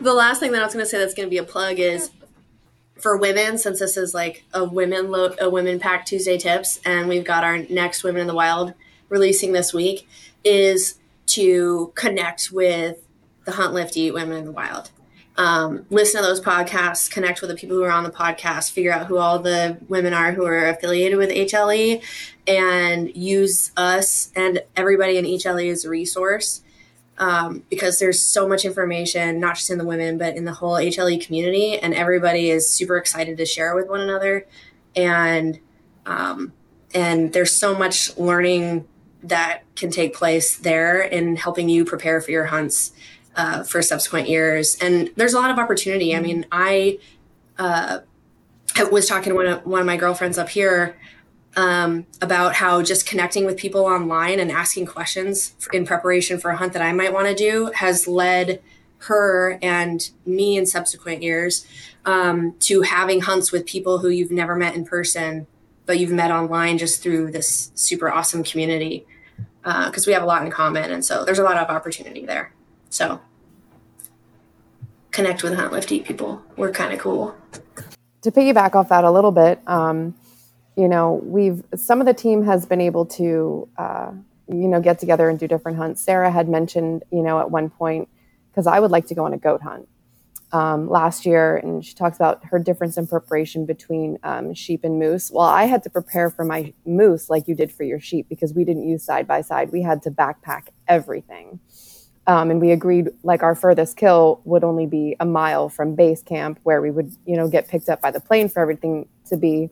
The 0.01 0.13
last 0.13 0.39
thing 0.39 0.51
that 0.51 0.61
I 0.61 0.65
was 0.65 0.73
going 0.73 0.85
to 0.85 0.89
say 0.89 0.97
that's 0.97 1.13
going 1.13 1.27
to 1.27 1.31
be 1.31 1.37
a 1.37 1.43
plug 1.43 1.79
is 1.79 2.11
for 2.99 3.17
women, 3.17 3.57
since 3.57 3.79
this 3.79 3.97
is 3.97 4.13
like 4.13 4.45
a 4.53 4.63
women 4.63 5.11
lo- 5.11 5.35
a 5.39 5.49
women 5.49 5.79
pack 5.79 6.05
Tuesday 6.05 6.37
tips, 6.37 6.79
and 6.85 7.07
we've 7.07 7.25
got 7.25 7.43
our 7.43 7.59
next 7.69 8.03
Women 8.03 8.21
in 8.21 8.27
the 8.27 8.33
Wild 8.33 8.73
releasing 9.09 9.51
this 9.51 9.73
week, 9.73 10.07
is 10.43 10.95
to 11.27 11.91
connect 11.95 12.51
with 12.51 13.05
the 13.45 13.53
Hunt 13.53 13.73
Lift 13.73 13.97
Eat 13.97 14.13
Women 14.13 14.37
in 14.37 14.45
the 14.45 14.51
Wild. 14.51 14.91
Um, 15.37 15.85
listen 15.89 16.21
to 16.21 16.27
those 16.27 16.39
podcasts, 16.39 17.11
connect 17.11 17.41
with 17.41 17.49
the 17.49 17.57
people 17.57 17.75
who 17.75 17.83
are 17.83 17.91
on 17.91 18.05
the 18.05 18.09
podcast, 18.09 18.71
figure 18.71 18.93
out 18.93 19.07
who 19.07 19.17
all 19.17 19.39
the 19.39 19.77
women 19.89 20.13
are 20.13 20.31
who 20.31 20.45
are 20.45 20.67
affiliated 20.67 21.17
with 21.17 21.29
HLE, 21.29 22.01
and 22.47 23.15
use 23.15 23.71
us 23.75 24.31
and 24.35 24.63
everybody 24.77 25.17
in 25.17 25.25
HLE 25.25 25.69
as 25.69 25.83
a 25.83 25.89
resource 25.89 26.61
um, 27.17 27.63
because 27.69 27.99
there's 27.99 28.21
so 28.21 28.47
much 28.47 28.65
information, 28.65 29.39
not 29.39 29.55
just 29.55 29.69
in 29.69 29.77
the 29.77 29.85
women, 29.85 30.17
but 30.17 30.35
in 30.35 30.45
the 30.45 30.53
whole 30.53 30.73
HLE 30.73 31.25
community, 31.25 31.77
and 31.77 31.93
everybody 31.93 32.49
is 32.49 32.69
super 32.69 32.97
excited 32.97 33.37
to 33.37 33.45
share 33.45 33.75
with 33.75 33.87
one 33.87 34.01
another, 34.01 34.45
and 34.95 35.59
um, 36.05 36.53
and 36.93 37.33
there's 37.33 37.55
so 37.55 37.75
much 37.75 38.15
learning 38.17 38.87
that 39.23 39.63
can 39.75 39.89
take 39.89 40.13
place 40.13 40.55
there 40.55 41.01
in 41.01 41.35
helping 41.35 41.67
you 41.67 41.83
prepare 41.83 42.21
for 42.21 42.31
your 42.31 42.45
hunts 42.45 42.91
uh, 43.35 43.63
for 43.63 43.81
subsequent 43.81 44.29
years. 44.29 44.77
And 44.79 45.09
there's 45.15 45.33
a 45.33 45.39
lot 45.39 45.49
of 45.51 45.57
opportunity. 45.57 46.15
I 46.15 46.19
mean, 46.19 46.45
I 46.51 46.99
uh, 47.57 47.99
was 48.91 49.07
talking 49.07 49.31
to 49.31 49.35
one 49.35 49.47
of, 49.47 49.65
one 49.65 49.81
of 49.81 49.87
my 49.87 49.97
girlfriends 49.97 50.37
up 50.37 50.49
here 50.49 50.95
um, 51.55 52.05
about 52.21 52.55
how 52.55 52.81
just 52.81 53.05
connecting 53.05 53.45
with 53.45 53.57
people 53.57 53.85
online 53.85 54.39
and 54.39 54.51
asking 54.51 54.85
questions 54.85 55.55
in 55.71 55.85
preparation 55.85 56.39
for 56.39 56.51
a 56.51 56.57
hunt 56.57 56.73
that 56.73 56.81
I 56.81 56.91
might 56.91 57.13
want 57.13 57.27
to 57.27 57.35
do 57.35 57.71
has 57.75 58.07
led 58.07 58.61
her 58.99 59.57
and 59.61 60.09
me 60.25 60.57
in 60.57 60.65
subsequent 60.65 61.21
years 61.21 61.65
um, 62.05 62.55
to 62.59 62.81
having 62.81 63.21
hunts 63.21 63.51
with 63.51 63.65
people 63.65 63.99
who 63.99 64.09
you've 64.09 64.31
never 64.31 64.55
met 64.55 64.75
in 64.75 64.85
person, 64.85 65.47
but 65.85 65.99
you've 65.99 66.11
met 66.11 66.31
online 66.31 66.77
just 66.77 67.01
through 67.01 67.31
this 67.31 67.71
super 67.75 68.09
awesome 68.09 68.43
community 68.43 69.05
because 69.63 70.07
uh, 70.07 70.09
we 70.09 70.13
have 70.13 70.23
a 70.23 70.25
lot 70.25 70.43
in 70.43 70.51
common. 70.51 70.91
And 70.91 71.03
so 71.03 71.25
there's 71.25 71.39
a 71.39 71.43
lot 71.43 71.57
of 71.57 71.69
opportunity 71.69 72.25
there. 72.25 72.53
So 72.89 73.21
connect 75.11 75.43
with 75.43 75.55
Hunt 75.55 75.71
Lift 75.71 75.91
Eat 75.91 76.05
people. 76.05 76.43
We're 76.57 76.71
kind 76.71 76.93
of 76.93 76.99
cool. 76.99 77.35
To 78.21 78.31
piggyback 78.31 78.75
off 78.75 78.89
that 78.89 79.03
a 79.03 79.11
little 79.11 79.31
bit, 79.31 79.61
um, 79.67 80.15
you 80.75 80.87
know, 80.87 81.21
we've 81.23 81.63
some 81.75 81.99
of 81.99 82.05
the 82.05 82.13
team 82.13 82.43
has 82.43 82.65
been 82.65 82.81
able 82.81 83.05
to, 83.05 83.67
uh, 83.77 84.11
you 84.47 84.67
know, 84.67 84.81
get 84.81 84.99
together 84.99 85.29
and 85.29 85.39
do 85.39 85.47
different 85.47 85.77
hunts. 85.77 86.01
Sarah 86.01 86.31
had 86.31 86.49
mentioned, 86.49 87.03
you 87.11 87.21
know, 87.21 87.39
at 87.39 87.49
one 87.49 87.69
point, 87.69 88.09
because 88.51 88.67
I 88.67 88.79
would 88.79 88.91
like 88.91 89.07
to 89.07 89.15
go 89.15 89.25
on 89.25 89.33
a 89.33 89.37
goat 89.37 89.61
hunt 89.61 89.87
um, 90.51 90.89
last 90.89 91.25
year, 91.25 91.57
and 91.57 91.83
she 91.83 91.93
talks 91.93 92.17
about 92.17 92.43
her 92.45 92.59
difference 92.59 92.97
in 92.97 93.07
preparation 93.07 93.65
between 93.65 94.17
um, 94.23 94.53
sheep 94.53 94.83
and 94.83 94.99
moose. 94.99 95.31
Well, 95.31 95.45
I 95.45 95.63
had 95.65 95.83
to 95.83 95.89
prepare 95.89 96.29
for 96.29 96.43
my 96.43 96.73
moose 96.85 97.29
like 97.29 97.47
you 97.47 97.55
did 97.55 97.71
for 97.71 97.83
your 97.83 97.99
sheep 97.99 98.27
because 98.29 98.53
we 98.53 98.65
didn't 98.65 98.87
use 98.87 99.03
side 99.03 99.27
by 99.27 99.41
side. 99.41 99.71
We 99.71 99.81
had 99.81 100.01
to 100.03 100.11
backpack 100.11 100.67
everything. 100.87 101.59
Um, 102.27 102.49
and 102.49 102.59
we 102.59 102.71
agreed 102.71 103.09
like 103.23 103.43
our 103.43 103.53
furthest 103.53 103.97
kill 103.97 104.41
would 104.45 104.63
only 104.63 104.87
be 104.87 105.15
a 105.19 105.25
mile 105.25 105.69
from 105.69 105.93
base 105.93 106.23
camp 106.23 106.59
where 106.63 106.81
we 106.81 106.89
would 106.89 107.15
you 107.25 107.37
know 107.37 107.47
get 107.47 107.67
picked 107.67 107.87
up 107.87 108.01
by 108.01 108.09
the 108.09 108.19
plane 108.19 108.49
for 108.49 108.61
everything 108.61 109.07
to 109.27 109.37
be 109.37 109.69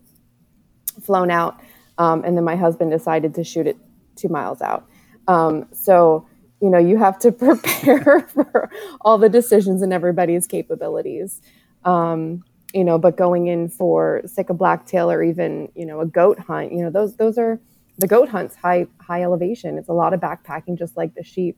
flown 1.01 1.31
out. 1.31 1.59
Um, 1.97 2.23
and 2.23 2.35
then 2.35 2.43
my 2.43 2.55
husband 2.55 2.91
decided 2.91 3.35
to 3.35 3.43
shoot 3.43 3.67
it 3.67 3.77
two 4.15 4.29
miles 4.29 4.61
out. 4.61 4.87
Um, 5.27 5.67
so, 5.73 6.27
you 6.61 6.69
know, 6.69 6.77
you 6.77 6.97
have 6.97 7.19
to 7.19 7.31
prepare 7.31 8.21
for 8.21 8.69
all 9.01 9.17
the 9.17 9.29
decisions 9.29 9.81
and 9.81 9.93
everybody's 9.93 10.47
capabilities. 10.47 11.41
Um, 11.85 12.43
you 12.73 12.83
know, 12.83 12.97
but 12.97 13.17
going 13.17 13.47
in 13.47 13.69
for 13.69 14.21
Sitka 14.25 14.53
blacktail 14.53 15.11
or 15.11 15.21
even, 15.21 15.71
you 15.75 15.85
know, 15.85 16.01
a 16.01 16.05
goat 16.05 16.39
hunt, 16.39 16.71
you 16.71 16.83
know, 16.83 16.89
those 16.89 17.15
those 17.17 17.37
are 17.37 17.59
the 17.99 18.07
goat 18.07 18.29
hunts 18.29 18.55
high 18.55 18.87
high 18.99 19.21
elevation. 19.21 19.77
It's 19.77 19.89
a 19.89 19.93
lot 19.93 20.13
of 20.13 20.19
backpacking 20.19 20.79
just 20.79 20.97
like 20.97 21.13
the 21.13 21.23
sheep. 21.23 21.57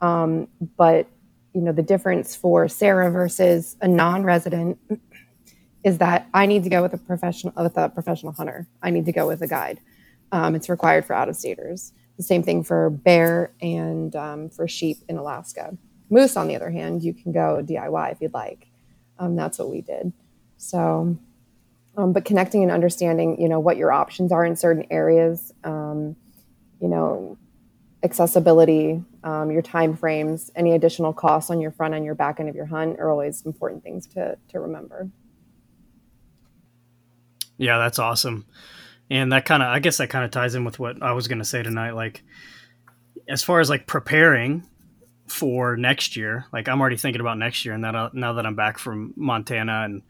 Um, 0.00 0.48
but 0.76 1.08
you 1.54 1.62
know, 1.62 1.72
the 1.72 1.82
difference 1.82 2.34
for 2.36 2.68
Sarah 2.68 3.10
versus 3.10 3.76
a 3.80 3.88
non-resident 3.88 4.78
is 5.86 5.98
that 5.98 6.28
I 6.34 6.46
need 6.46 6.64
to 6.64 6.68
go 6.68 6.82
with 6.82 6.92
a 6.94 6.98
professional 6.98 7.52
with 7.56 7.76
a 7.76 7.88
professional 7.88 8.32
hunter. 8.32 8.66
I 8.82 8.90
need 8.90 9.06
to 9.06 9.12
go 9.12 9.28
with 9.28 9.40
a 9.40 9.46
guide. 9.46 9.78
Um, 10.32 10.56
it's 10.56 10.68
required 10.68 11.04
for 11.04 11.14
out 11.14 11.28
of 11.28 11.36
staters. 11.36 11.92
The 12.16 12.24
same 12.24 12.42
thing 12.42 12.64
for 12.64 12.90
bear 12.90 13.52
and 13.62 14.14
um, 14.16 14.50
for 14.50 14.66
sheep 14.66 14.98
in 15.08 15.16
Alaska. 15.16 15.78
Moose, 16.10 16.36
on 16.36 16.48
the 16.48 16.56
other 16.56 16.70
hand, 16.70 17.04
you 17.04 17.14
can 17.14 17.30
go 17.30 17.62
DIY 17.64 18.10
if 18.10 18.20
you'd 18.20 18.34
like. 18.34 18.66
Um, 19.20 19.36
that's 19.36 19.60
what 19.60 19.70
we 19.70 19.80
did. 19.80 20.12
So, 20.56 21.16
um, 21.96 22.12
but 22.12 22.24
connecting 22.24 22.64
and 22.64 22.72
understanding, 22.72 23.40
you 23.40 23.48
know, 23.48 23.60
what 23.60 23.76
your 23.76 23.92
options 23.92 24.32
are 24.32 24.44
in 24.44 24.56
certain 24.56 24.86
areas, 24.90 25.52
um, 25.62 26.16
you 26.80 26.88
know, 26.88 27.38
accessibility, 28.02 29.04
um, 29.22 29.52
your 29.52 29.62
time 29.62 29.96
frames, 29.96 30.50
any 30.56 30.72
additional 30.72 31.12
costs 31.12 31.48
on 31.48 31.60
your 31.60 31.70
front 31.70 31.94
and 31.94 32.04
your 32.04 32.16
back 32.16 32.40
end 32.40 32.48
of 32.48 32.56
your 32.56 32.66
hunt 32.66 32.98
are 32.98 33.08
always 33.08 33.46
important 33.46 33.84
things 33.84 34.08
to 34.08 34.36
to 34.48 34.58
remember. 34.58 35.08
Yeah, 37.58 37.78
that's 37.78 37.98
awesome. 37.98 38.46
And 39.10 39.32
that 39.32 39.44
kind 39.44 39.62
of, 39.62 39.68
I 39.68 39.78
guess 39.78 39.98
that 39.98 40.10
kind 40.10 40.24
of 40.24 40.30
ties 40.30 40.54
in 40.54 40.64
with 40.64 40.78
what 40.78 41.02
I 41.02 41.12
was 41.12 41.28
going 41.28 41.38
to 41.38 41.44
say 41.44 41.62
tonight. 41.62 41.92
Like, 41.92 42.22
as 43.28 43.42
far 43.42 43.60
as 43.60 43.70
like 43.70 43.86
preparing 43.86 44.64
for 45.28 45.76
next 45.76 46.16
year, 46.16 46.46
like 46.52 46.68
I'm 46.68 46.80
already 46.80 46.96
thinking 46.96 47.20
about 47.20 47.38
next 47.38 47.64
year. 47.64 47.74
And 47.74 47.84
that 47.84 47.94
uh, 47.94 48.10
now 48.12 48.34
that 48.34 48.46
I'm 48.46 48.56
back 48.56 48.78
from 48.78 49.14
Montana 49.16 49.82
and 49.84 50.02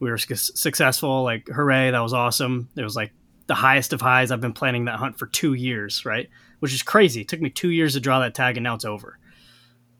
we 0.00 0.10
were 0.10 0.18
su- 0.18 0.34
successful, 0.34 1.22
like, 1.22 1.48
hooray, 1.48 1.90
that 1.90 2.00
was 2.00 2.12
awesome. 2.12 2.68
It 2.76 2.82
was 2.82 2.96
like 2.96 3.12
the 3.46 3.54
highest 3.54 3.92
of 3.92 4.00
highs. 4.00 4.30
I've 4.30 4.40
been 4.40 4.52
planning 4.52 4.86
that 4.86 4.98
hunt 4.98 5.18
for 5.18 5.26
two 5.26 5.54
years, 5.54 6.04
right? 6.04 6.28
Which 6.60 6.72
is 6.74 6.82
crazy. 6.82 7.22
It 7.22 7.28
took 7.28 7.40
me 7.40 7.50
two 7.50 7.70
years 7.70 7.94
to 7.94 8.00
draw 8.00 8.20
that 8.20 8.34
tag 8.34 8.56
and 8.56 8.64
now 8.64 8.74
it's 8.74 8.84
over, 8.84 9.18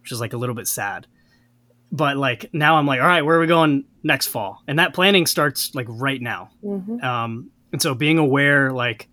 which 0.00 0.12
is 0.12 0.20
like 0.20 0.32
a 0.32 0.38
little 0.38 0.54
bit 0.54 0.68
sad 0.68 1.06
but 1.92 2.16
like 2.16 2.50
now 2.52 2.76
I'm 2.76 2.86
like, 2.86 3.00
all 3.00 3.06
right, 3.06 3.22
where 3.22 3.36
are 3.36 3.40
we 3.40 3.46
going 3.46 3.84
next 4.02 4.28
fall? 4.28 4.62
And 4.66 4.78
that 4.78 4.94
planning 4.94 5.26
starts 5.26 5.74
like 5.74 5.86
right 5.88 6.20
now. 6.20 6.50
Mm-hmm. 6.62 7.04
Um, 7.04 7.50
and 7.72 7.82
so 7.82 7.94
being 7.94 8.18
aware, 8.18 8.72
like, 8.72 9.08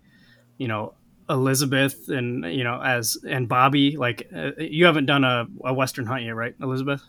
you 0.58 0.68
know, 0.68 0.94
Elizabeth 1.28 2.08
and 2.08 2.44
you 2.52 2.64
know 2.64 2.80
as 2.80 3.16
and 3.26 3.48
Bobby, 3.48 3.96
like 3.96 4.28
uh, 4.34 4.50
you 4.58 4.84
haven't 4.86 5.06
done 5.06 5.24
a, 5.24 5.46
a 5.64 5.72
Western 5.72 6.06
hunt 6.06 6.24
yet, 6.24 6.34
right, 6.34 6.54
Elizabeth? 6.60 7.02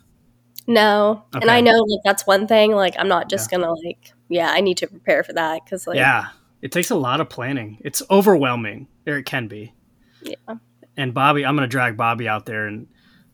No, 0.65 1.23
okay. 1.35 1.41
and 1.41 1.51
I 1.51 1.61
know 1.61 1.77
like 1.83 1.99
that's 2.05 2.25
one 2.25 2.47
thing. 2.47 2.71
Like 2.71 2.95
I'm 2.97 3.07
not 3.07 3.29
just 3.29 3.51
yeah. 3.51 3.57
gonna 3.59 3.73
like, 3.73 4.13
yeah, 4.29 4.49
I 4.51 4.61
need 4.61 4.77
to 4.77 4.87
prepare 4.87 5.23
for 5.23 5.33
that 5.33 5.63
because 5.63 5.87
like, 5.87 5.97
yeah, 5.97 6.27
it 6.61 6.71
takes 6.71 6.89
a 6.89 6.95
lot 6.95 7.21
of 7.21 7.29
planning. 7.29 7.79
It's 7.81 8.01
overwhelming, 8.09 8.87
or 9.05 9.17
it 9.17 9.25
can 9.25 9.47
be. 9.47 9.73
Yeah. 10.21 10.55
And 10.95 11.13
Bobby, 11.13 11.45
I'm 11.45 11.55
gonna 11.55 11.67
drag 11.67 11.97
Bobby 11.97 12.27
out 12.27 12.45
there 12.45 12.67
and 12.67 12.87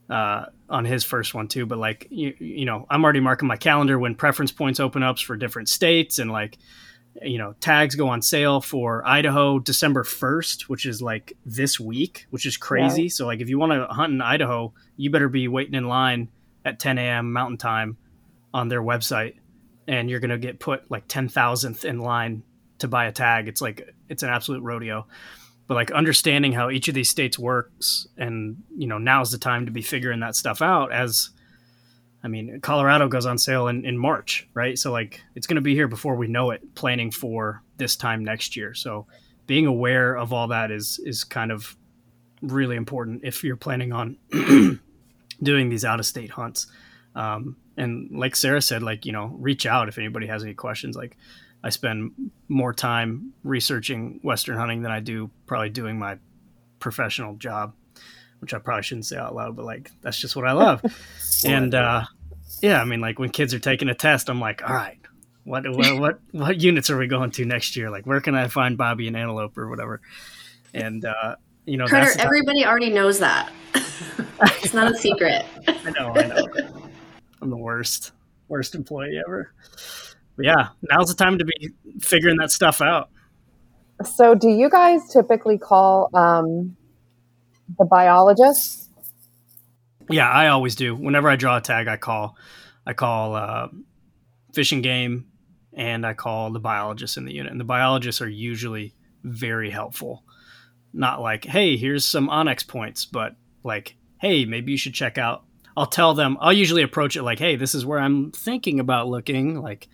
uh, 0.10 0.46
on 0.70 0.86
his 0.86 1.04
first 1.04 1.34
one 1.34 1.48
too. 1.48 1.66
But 1.66 1.80
like 1.80 2.08
you, 2.10 2.34
you 2.40 2.66
know, 2.66 2.86
I'm 2.90 3.04
already 3.04 3.20
marking 3.20 3.48
my 3.48 3.58
calendar 3.58 3.98
when 3.98 4.16
preference 4.16 4.52
points 4.52 4.80
open 4.80 5.04
ups 5.04 5.22
for 5.22 5.36
different 5.36 5.70
states, 5.70 6.20
and 6.20 6.32
like 6.32 6.58
you 7.22 7.38
know, 7.38 7.54
tags 7.60 7.96
go 7.96 8.08
on 8.08 8.22
sale 8.22 8.62
for 8.62 9.06
Idaho 9.06 9.60
December 9.60 10.04
1st, 10.04 10.64
which 10.64 10.86
is 10.86 11.02
like 11.02 11.34
this 11.46 11.80
week, 11.80 12.28
which 12.30 12.46
is 12.46 12.56
crazy. 12.56 13.10
So 13.10 13.26
like 13.26 13.42
if 13.42 13.50
you 13.50 13.58
want 13.58 13.72
to 13.74 13.88
hunt 13.88 14.14
in 14.14 14.22
Idaho, 14.22 14.74
you 14.96 15.10
better 15.10 15.28
be 15.28 15.48
waiting 15.48 15.74
in 15.74 15.88
line 15.88 16.30
at 16.64 16.80
10 16.80 16.98
a.m. 16.98 17.34
Mountain 17.34 17.58
Time 17.58 17.98
on 18.54 18.68
their 18.68 18.82
website, 18.82 19.36
and 19.88 20.10
you're 20.10 20.20
gonna 20.20 20.38
get 20.38 20.60
put 20.60 20.90
like 20.90 21.08
10,000th 21.08 21.84
in 21.84 22.00
line 22.00 22.44
to 22.80 22.88
buy 22.88 23.06
a 23.06 23.12
tag. 23.12 23.48
It's 23.48 23.62
like 23.62 23.94
it's 24.08 24.24
an 24.24 24.30
absolute 24.30 24.62
rodeo 24.62 25.08
but 25.70 25.76
like 25.76 25.92
understanding 25.92 26.52
how 26.52 26.70
each 26.70 26.90
of 26.90 26.94
these 26.94 27.10
states 27.10 27.40
works 27.40 28.08
and 28.18 28.58
you 28.76 28.88
know 28.88 28.98
now's 28.98 29.32
the 29.32 29.38
time 29.38 29.66
to 29.66 29.72
be 29.72 29.82
figuring 29.82 30.20
that 30.20 30.36
stuff 30.36 30.62
out 30.62 30.92
as 30.92 31.30
i 32.24 32.28
mean 32.28 32.60
colorado 32.60 33.08
goes 33.08 33.26
on 33.26 33.38
sale 33.38 33.68
in, 33.70 33.86
in 33.86 33.98
march 33.98 34.50
right? 34.60 34.78
So 34.78 34.92
like 34.92 35.22
it's 35.36 35.48
going 35.48 35.56
to 35.56 35.62
be 35.62 35.74
here 35.74 35.88
before 35.88 36.16
we 36.16 36.28
know 36.28 36.52
it 36.52 36.76
planning 36.76 37.12
for 37.12 37.64
this 37.78 37.96
time 37.96 38.26
next 38.26 38.58
year. 38.58 38.74
So 38.74 39.08
being 39.48 39.66
aware 39.66 40.16
of 40.16 40.34
all 40.34 40.50
that 40.50 40.70
is 40.70 41.00
is 41.06 41.24
kind 41.24 41.52
of 41.52 41.78
really 42.42 42.76
important 42.76 43.22
if 43.24 43.42
you're 43.42 43.56
planning 43.56 43.94
on 43.94 44.18
doing 45.44 45.70
these 45.70 45.86
out 45.86 46.00
of 46.00 46.06
state 46.06 46.32
hunts. 46.32 46.68
Um, 47.16 47.56
and 47.78 48.12
like 48.12 48.36
sarah 48.36 48.62
said 48.62 48.84
like 48.84 49.06
you 49.06 49.14
know 49.14 49.28
reach 49.40 49.66
out 49.66 49.88
if 49.88 49.98
anybody 49.98 50.28
has 50.28 50.44
any 50.44 50.54
questions. 50.54 50.98
Like 50.98 51.16
I 51.64 51.70
spend 51.70 52.32
more 52.48 52.74
time 52.74 53.34
researching 53.44 54.20
Western 54.24 54.58
hunting 54.58 54.82
than 54.82 54.92
I 54.92 55.00
do 55.00 55.30
probably 55.46 55.70
doing 55.70 56.00
my 56.00 56.18
professional 56.80 57.36
job, 57.36 57.74
which 58.40 58.54
I 58.54 58.60
probably 58.60 58.84
shouldn't 58.84 59.06
say 59.06 59.18
out 59.18 59.36
loud, 59.36 59.56
but 59.56 59.66
like 59.66 59.92
that's 60.02 60.20
just 60.20 60.36
what 60.36 60.48
I 60.48 60.54
love. 60.54 60.82
and 61.46 61.76
uh, 61.76 62.06
yeah, 62.62 62.82
I 62.82 62.86
mean, 62.86 63.02
like 63.02 63.20
when 63.20 63.30
kids 63.30 63.54
are 63.54 63.60
taking 63.60 63.90
a 63.90 63.96
test, 63.96 64.30
I'm 64.30 64.40
like, 64.40 64.68
all 64.68 64.76
right, 64.76 65.00
what 65.44 65.70
what 65.70 66.00
what, 66.00 66.20
what 66.32 66.62
units 66.62 66.90
are 66.90 66.98
we 66.98 67.08
going 67.08 67.32
to 67.32 67.46
next 67.46 67.76
year? 67.76 67.90
Like, 67.90 68.06
where 68.06 68.22
can 68.22 68.36
I 68.36 68.48
find 68.48 68.78
Bobby 68.78 69.08
and 69.08 69.18
Antelope 69.18 69.58
or 69.58 69.70
whatever? 69.70 70.02
And 70.74 71.04
uh, 71.04 71.36
you 71.66 71.78
know, 71.78 71.88
Carter, 71.88 72.12
everybody 72.20 72.66
already 72.66 72.90
knows 72.90 73.20
that. 73.20 73.52
it's 73.76 74.74
not 74.74 74.92
a 74.92 74.98
secret. 74.98 75.46
I 75.68 75.92
know, 75.92 76.14
I 76.16 76.28
know. 76.28 76.48
I'm 77.42 77.50
the 77.50 77.58
worst, 77.58 78.12
worst 78.48 78.76
employee 78.76 79.22
ever. 79.26 79.54
But 80.40 80.46
yeah, 80.46 80.70
now's 80.90 81.10
the 81.10 81.16
time 81.16 81.38
to 81.40 81.44
be 81.44 81.72
figuring 82.00 82.38
that 82.38 82.50
stuff 82.50 82.82
out. 82.82 83.10
So, 84.06 84.36
do 84.36 84.48
you 84.48 84.70
guys 84.70 85.02
typically 85.12 85.58
call 85.58 86.10
um, 86.14 86.78
the 87.78 87.84
biologists? 87.84 88.88
Yeah, 90.10 90.30
I 90.30 90.48
always 90.48 90.76
do. 90.76 90.96
Whenever 90.96 91.30
I 91.30 91.36
draw 91.36 91.58
a 91.58 91.62
tag, 91.62 91.90
I 91.90 91.98
call. 91.98 92.38
I 92.86 92.94
call 92.94 93.36
uh, 93.36 93.68
Fish 94.54 94.72
and 94.72 94.82
Game, 94.82 95.26
and 95.74 96.06
I 96.06 96.14
call 96.14 96.54
the 96.54 96.60
biologists 96.62 97.18
in 97.18 97.26
the 97.26 97.34
unit. 97.34 97.52
And 97.52 97.60
the 97.60 97.66
biologists 97.66 98.22
are 98.22 98.30
usually 98.30 98.94
very 99.26 99.70
helpful. 99.70 100.24
Not 100.94 101.20
like, 101.20 101.44
hey, 101.44 101.76
here's 101.76 102.06
some 102.06 102.30
onX 102.30 102.66
points, 102.66 103.06
but 103.06 103.36
like, 103.66 103.98
hey, 104.22 104.46
maybe 104.46 104.72
you 104.72 104.78
should 104.78 104.94
check 104.94 105.18
out. 105.18 105.44
I'll 105.76 105.86
tell 105.86 106.14
them. 106.14 106.38
I'll 106.40 106.54
usually 106.54 106.84
approach 106.84 107.18
it 107.18 107.24
like, 107.24 107.40
hey, 107.40 107.58
this 107.58 107.76
is 107.76 107.86
where 107.86 108.00
I'm 108.00 108.32
thinking 108.32 108.80
about 108.80 109.10
looking. 109.10 109.62
Like, 109.62 109.90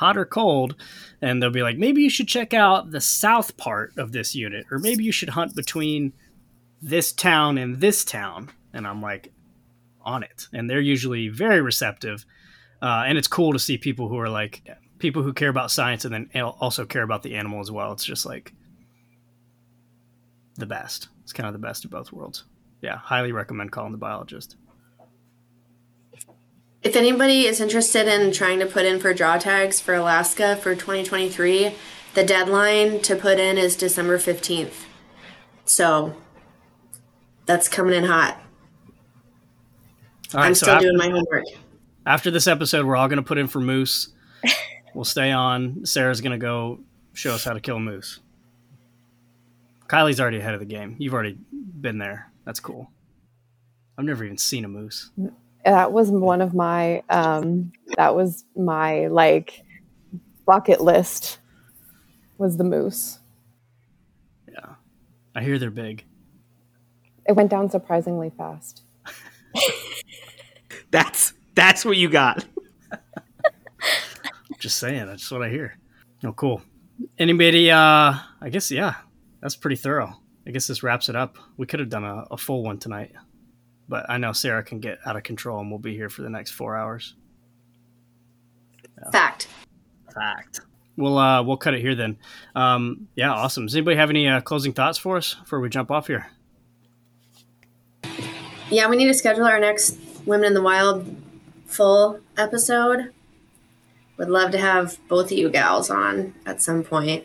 hot 0.00 0.16
or 0.16 0.24
cold, 0.24 0.74
and 1.20 1.42
they'll 1.42 1.50
be 1.50 1.62
like, 1.62 1.76
maybe 1.76 2.00
you 2.00 2.08
should 2.08 2.26
check 2.26 2.54
out 2.54 2.90
the 2.90 3.00
south 3.00 3.56
part 3.58 3.92
of 3.98 4.12
this 4.12 4.34
unit, 4.34 4.64
or 4.70 4.78
maybe 4.78 5.04
you 5.04 5.12
should 5.12 5.28
hunt 5.28 5.54
between 5.54 6.14
this 6.80 7.12
town 7.12 7.58
and 7.58 7.80
this 7.80 8.02
town. 8.02 8.50
And 8.72 8.86
I'm 8.86 9.02
like, 9.02 9.30
on 10.02 10.22
it. 10.22 10.46
And 10.54 10.68
they're 10.70 10.80
usually 10.80 11.28
very 11.28 11.60
receptive. 11.60 12.24
Uh, 12.80 13.04
and 13.06 13.18
it's 13.18 13.28
cool 13.28 13.52
to 13.52 13.58
see 13.58 13.76
people 13.76 14.08
who 14.08 14.18
are 14.18 14.30
like, 14.30 14.62
people 14.98 15.22
who 15.22 15.34
care 15.34 15.50
about 15.50 15.70
science 15.70 16.06
and 16.06 16.14
then 16.14 16.42
also 16.42 16.86
care 16.86 17.02
about 17.02 17.22
the 17.22 17.34
animal 17.34 17.60
as 17.60 17.70
well. 17.70 17.92
It's 17.92 18.04
just 18.04 18.24
like 18.24 18.54
the 20.56 20.66
best. 20.66 21.08
It's 21.22 21.34
kind 21.34 21.46
of 21.46 21.52
the 21.52 21.66
best 21.66 21.84
of 21.84 21.90
both 21.90 22.10
worlds. 22.10 22.44
Yeah, 22.80 22.96
highly 22.96 23.32
recommend 23.32 23.72
calling 23.72 23.92
the 23.92 23.98
biologist. 23.98 24.56
If 26.82 26.96
anybody 26.96 27.44
is 27.44 27.60
interested 27.60 28.08
in 28.08 28.32
trying 28.32 28.58
to 28.60 28.66
put 28.66 28.86
in 28.86 29.00
for 29.00 29.12
draw 29.12 29.36
tags 29.36 29.80
for 29.80 29.94
Alaska 29.94 30.56
for 30.56 30.74
2023, 30.74 31.74
the 32.14 32.24
deadline 32.24 33.00
to 33.00 33.14
put 33.14 33.38
in 33.38 33.58
is 33.58 33.76
December 33.76 34.16
15th. 34.16 34.84
So 35.66 36.16
that's 37.44 37.68
coming 37.68 37.92
in 37.92 38.04
hot. 38.04 38.40
I'm 40.32 40.54
so 40.54 40.64
still 40.64 40.74
after, 40.76 40.86
doing 40.86 40.96
my 40.96 41.10
homework. 41.10 41.44
After 42.06 42.30
this 42.30 42.46
episode, 42.46 42.86
we're 42.86 42.96
all 42.96 43.08
going 43.08 43.18
to 43.18 43.22
put 43.22 43.36
in 43.36 43.46
for 43.46 43.60
moose. 43.60 44.08
we'll 44.94 45.04
stay 45.04 45.32
on. 45.32 45.84
Sarah's 45.84 46.22
going 46.22 46.32
to 46.32 46.38
go 46.38 46.80
show 47.12 47.34
us 47.34 47.44
how 47.44 47.52
to 47.52 47.60
kill 47.60 47.76
a 47.76 47.80
moose. 47.80 48.20
Kylie's 49.86 50.18
already 50.18 50.38
ahead 50.38 50.54
of 50.54 50.60
the 50.60 50.66
game. 50.66 50.96
You've 50.98 51.12
already 51.12 51.36
been 51.52 51.98
there. 51.98 52.30
That's 52.46 52.60
cool. 52.60 52.90
I've 53.98 54.06
never 54.06 54.24
even 54.24 54.38
seen 54.38 54.64
a 54.64 54.68
moose 54.68 55.10
that 55.64 55.92
was 55.92 56.10
one 56.10 56.40
of 56.40 56.54
my 56.54 57.02
um 57.08 57.72
that 57.96 58.14
was 58.14 58.44
my 58.56 59.06
like 59.08 59.62
bucket 60.46 60.80
list 60.80 61.38
was 62.38 62.56
the 62.56 62.64
moose. 62.64 63.18
Yeah. 64.48 64.74
I 65.34 65.42
hear 65.42 65.58
they're 65.58 65.70
big. 65.70 66.04
It 67.28 67.32
went 67.32 67.50
down 67.50 67.70
surprisingly 67.70 68.30
fast. 68.36 68.82
That's 70.90 71.34
that's 71.54 71.84
what 71.84 71.96
you 71.96 72.08
got. 72.08 72.44
Just 74.58 74.78
saying 74.78 75.06
that's 75.06 75.30
what 75.30 75.42
i 75.42 75.48
hear. 75.48 75.78
Oh 76.24 76.32
cool. 76.32 76.62
Anybody 77.18 77.70
uh 77.70 78.14
i 78.40 78.48
guess 78.50 78.70
yeah 78.70 78.94
that's 79.40 79.56
pretty 79.56 79.76
thorough. 79.76 80.16
I 80.46 80.50
guess 80.50 80.66
this 80.66 80.82
wraps 80.82 81.08
it 81.08 81.16
up. 81.16 81.38
We 81.56 81.66
could 81.66 81.80
have 81.80 81.88
done 81.88 82.04
a, 82.04 82.24
a 82.30 82.36
full 82.36 82.62
one 82.62 82.78
tonight 82.78 83.12
but 83.90 84.08
I 84.08 84.16
know 84.16 84.32
Sarah 84.32 84.62
can 84.62 84.78
get 84.78 85.00
out 85.04 85.16
of 85.16 85.24
control 85.24 85.60
and 85.60 85.68
we'll 85.68 85.80
be 85.80 85.94
here 85.94 86.08
for 86.08 86.22
the 86.22 86.30
next 86.30 86.52
four 86.52 86.76
hours. 86.76 87.16
Yeah. 88.96 89.10
Fact. 89.10 89.48
Fact. 90.14 90.60
We'll 90.96 91.18
uh, 91.18 91.42
we'll 91.42 91.56
cut 91.56 91.74
it 91.74 91.80
here 91.80 91.94
then. 91.94 92.16
Um, 92.54 93.08
yeah, 93.16 93.32
awesome. 93.32 93.66
Does 93.66 93.74
anybody 93.74 93.96
have 93.96 94.10
any 94.10 94.28
uh, 94.28 94.40
closing 94.40 94.72
thoughts 94.72 94.96
for 94.96 95.16
us 95.16 95.34
before 95.34 95.60
we 95.60 95.68
jump 95.68 95.90
off 95.90 96.06
here? 96.06 96.28
Yeah, 98.70 98.88
we 98.88 98.96
need 98.96 99.06
to 99.06 99.14
schedule 99.14 99.44
our 99.44 99.58
next 99.58 99.98
Women 100.24 100.46
in 100.46 100.54
the 100.54 100.62
Wild 100.62 101.16
full 101.66 102.20
episode. 102.36 103.12
Would 104.18 104.28
love 104.28 104.52
to 104.52 104.58
have 104.58 104.98
both 105.08 105.32
of 105.32 105.38
you 105.38 105.50
gals 105.50 105.90
on 105.90 106.34
at 106.46 106.62
some 106.62 106.84
point. 106.84 107.24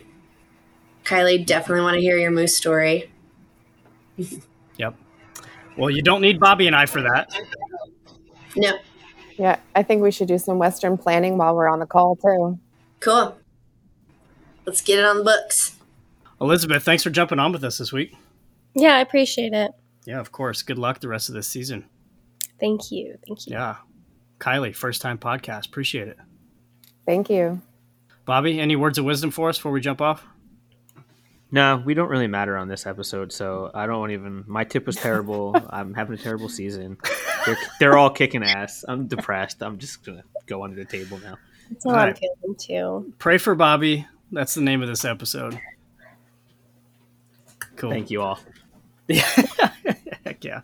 Kylie, 1.03 1.45
definitely 1.45 1.83
want 1.83 1.95
to 1.95 2.01
hear 2.01 2.17
your 2.17 2.31
moose 2.31 2.57
story. 2.57 3.11
yep. 5.75 5.79
Well, 5.79 5.89
you 5.89 6.01
don't 6.01 6.21
need 6.21 6.39
Bobby 6.39 6.67
and 6.67 6.75
I 6.75 6.85
for 6.85 7.01
that. 7.01 7.37
No. 8.55 8.77
Yeah, 9.37 9.59
I 9.75 9.83
think 9.83 10.01
we 10.01 10.11
should 10.11 10.27
do 10.29 10.37
some 10.37 10.57
Western 10.57 10.97
planning 10.97 11.37
while 11.37 11.55
we're 11.55 11.67
on 11.67 11.79
the 11.79 11.85
call 11.85 12.15
too. 12.15 12.57
Cool. 13.01 13.37
Let's 14.65 14.81
get 14.81 14.99
it 14.99 15.05
on 15.05 15.17
the 15.17 15.23
books. 15.23 15.75
Elizabeth, 16.39 16.83
thanks 16.83 17.03
for 17.03 17.09
jumping 17.09 17.39
on 17.39 17.51
with 17.51 17.63
us 17.63 17.77
this 17.77 17.91
week. 17.91 18.15
Yeah, 18.73 18.95
I 18.95 19.01
appreciate 19.01 19.53
it. 19.53 19.71
Yeah, 20.05 20.19
of 20.19 20.31
course. 20.31 20.61
Good 20.61 20.77
luck 20.77 20.99
the 20.99 21.07
rest 21.07 21.29
of 21.29 21.35
this 21.35 21.47
season. 21.47 21.85
Thank 22.59 22.91
you. 22.91 23.17
Thank 23.27 23.47
you. 23.47 23.53
Yeah. 23.53 23.75
Kylie, 24.39 24.75
first 24.75 25.01
time 25.01 25.17
podcast. 25.17 25.67
Appreciate 25.67 26.07
it. 26.07 26.17
Thank 27.05 27.29
you. 27.29 27.61
Bobby, 28.25 28.59
any 28.59 28.75
words 28.75 28.97
of 28.97 29.05
wisdom 29.05 29.31
for 29.31 29.49
us 29.49 29.57
before 29.57 29.71
we 29.71 29.81
jump 29.81 30.01
off? 30.01 30.25
No, 31.51 31.81
we 31.85 31.93
don't 31.93 32.09
really 32.09 32.27
matter 32.27 32.57
on 32.57 32.67
this 32.67 32.85
episode, 32.85 33.31
so 33.31 33.71
I 33.73 33.85
don't 33.85 34.11
even. 34.11 34.43
My 34.47 34.63
tip 34.63 34.85
was 34.87 34.95
terrible. 34.95 35.55
I'm 35.69 35.93
having 35.93 36.15
a 36.15 36.17
terrible 36.17 36.49
season. 36.49 36.97
They're, 37.45 37.57
they're, 37.79 37.97
all 37.97 38.09
kicking 38.09 38.43
ass. 38.43 38.83
I'm 38.87 39.07
depressed. 39.07 39.61
I'm 39.61 39.77
just 39.77 40.03
gonna 40.03 40.23
go 40.47 40.63
under 40.63 40.75
the 40.75 40.85
table 40.85 41.19
now. 41.19 41.37
That's 41.69 41.83
how 41.85 41.91
all 41.91 41.95
I'm 41.97 42.07
right. 42.07 42.19
feeling 42.19 42.55
too. 42.57 43.13
Pray 43.19 43.37
for 43.37 43.55
Bobby. 43.55 44.07
That's 44.31 44.55
the 44.55 44.61
name 44.61 44.81
of 44.81 44.87
this 44.87 45.05
episode. 45.05 45.59
Cool. 47.75 47.91
Thank 47.91 48.09
you 48.09 48.21
all. 48.21 48.39
Heck 49.09 50.43
yeah. 50.43 50.61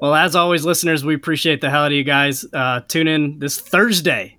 Well, 0.00 0.14
as 0.14 0.34
always, 0.34 0.64
listeners, 0.64 1.04
we 1.04 1.14
appreciate 1.14 1.60
the 1.60 1.70
hell 1.70 1.84
out 1.84 1.92
of 1.92 1.92
you 1.92 2.04
guys. 2.04 2.44
Uh, 2.52 2.80
tune 2.80 3.06
in 3.06 3.38
this 3.38 3.60
Thursday, 3.60 4.38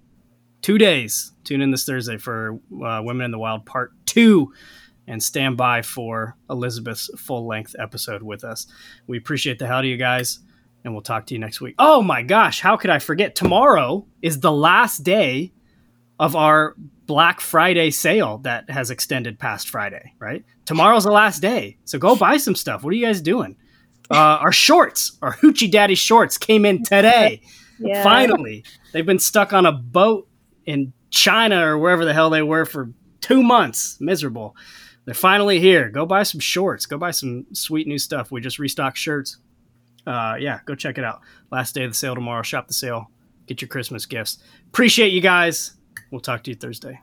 two 0.62 0.78
days. 0.78 1.32
Tune 1.46 1.62
in 1.62 1.72
this 1.72 1.86
Thursday 1.86 2.18
for 2.18 2.60
uh, 2.84 3.02
Women 3.04 3.26
in 3.26 3.32
the 3.32 3.40
Wild 3.40 3.66
Part 3.66 3.94
Two 4.06 4.54
and 5.08 5.22
stand 5.22 5.58
by 5.58 5.82
for 5.82 6.36
Elizabeth's 6.50 7.10
full 7.18 7.46
length 7.48 7.76
episode 7.80 8.24
with 8.24 8.44
us. 8.44 8.68
We 9.08 9.18
appreciate 9.18 9.60
the 9.60 9.68
hell 9.68 9.80
of 9.80 9.86
you 9.86 9.98
guys, 9.98 10.40
and 10.84 10.94
we'll 10.94 11.04
talk 11.04 11.26
to 11.28 11.34
you 11.34 11.40
next 11.40 11.62
week. 11.62 11.76
Oh 11.80 12.02
my 12.02 12.22
gosh, 12.22 12.60
how 12.60 12.78
could 12.78 12.90
I 12.90 13.00
forget? 13.00 13.36
Tomorrow 13.36 14.06
is 14.22 14.40
the 14.40 14.52
last 14.52 15.04
day 15.04 15.52
of 16.20 16.36
our 16.36 16.76
Black 17.06 17.40
Friday 17.40 17.92
sale 17.92 18.40
that 18.40 18.70
has 18.70 18.90
extended 18.90 19.38
past 19.38 19.70
Friday, 19.70 20.14
right? 20.20 20.44
Tomorrow's 20.66 21.04
the 21.04 21.12
last 21.12 21.40
day. 21.42 21.78
So 21.86 22.00
go 22.00 22.16
buy 22.16 22.38
some 22.38 22.56
stuff. 22.56 22.84
What 22.84 22.94
are 22.94 22.96
you 22.98 23.06
guys 23.06 23.22
doing? 23.22 23.58
Uh, 24.10 24.16
our 24.42 24.52
shorts, 24.52 25.18
our 25.22 25.36
Hoochie 25.36 25.70
Daddy 25.70 25.96
shorts 25.96 26.38
came 26.38 26.66
in 26.66 26.84
today. 26.84 27.42
Yeah. 27.78 28.04
Finally. 28.04 28.64
They've 28.94 29.06
been 29.06 29.20
stuck 29.20 29.52
on 29.52 29.66
a 29.66 29.72
boat 29.74 30.30
in 30.66 30.94
China 31.10 31.68
or 31.68 31.78
wherever 31.78 32.06
the 32.06 32.14
hell 32.14 32.30
they 32.30 32.42
were 32.42 32.64
for 32.64 32.94
two 33.20 33.44
months. 33.44 33.98
Miserable. 34.00 34.56
They're 35.06 35.14
finally 35.14 35.60
here. 35.60 35.90
Go 35.90 36.06
buy 36.06 36.24
some 36.24 36.40
shorts. 36.40 36.86
Go 36.86 36.98
buy 36.98 37.12
some 37.12 37.46
sweet 37.54 37.88
new 37.88 38.00
stuff. 38.00 38.32
We 38.32 38.42
just 38.42 38.60
restocked 38.60 38.98
shirts. 38.98 39.38
Uh, 40.06 40.36
yeah, 40.40 40.60
go 40.66 40.76
check 40.76 40.98
it 40.98 41.04
out. 41.04 41.22
Last 41.52 41.76
day 41.76 41.84
of 41.84 41.92
the 41.92 41.96
sale 41.96 42.16
tomorrow. 42.16 42.42
Shop 42.44 42.68
the 42.68 42.74
sale. 42.74 43.10
Get 43.48 43.62
your 43.62 43.70
Christmas 43.70 44.06
gifts. 44.06 44.40
Appreciate 44.68 45.14
you 45.14 45.22
guys. 45.22 45.74
We'll 46.12 46.22
talk 46.22 46.44
to 46.44 46.52
you 46.52 46.56
Thursday. 46.56 47.00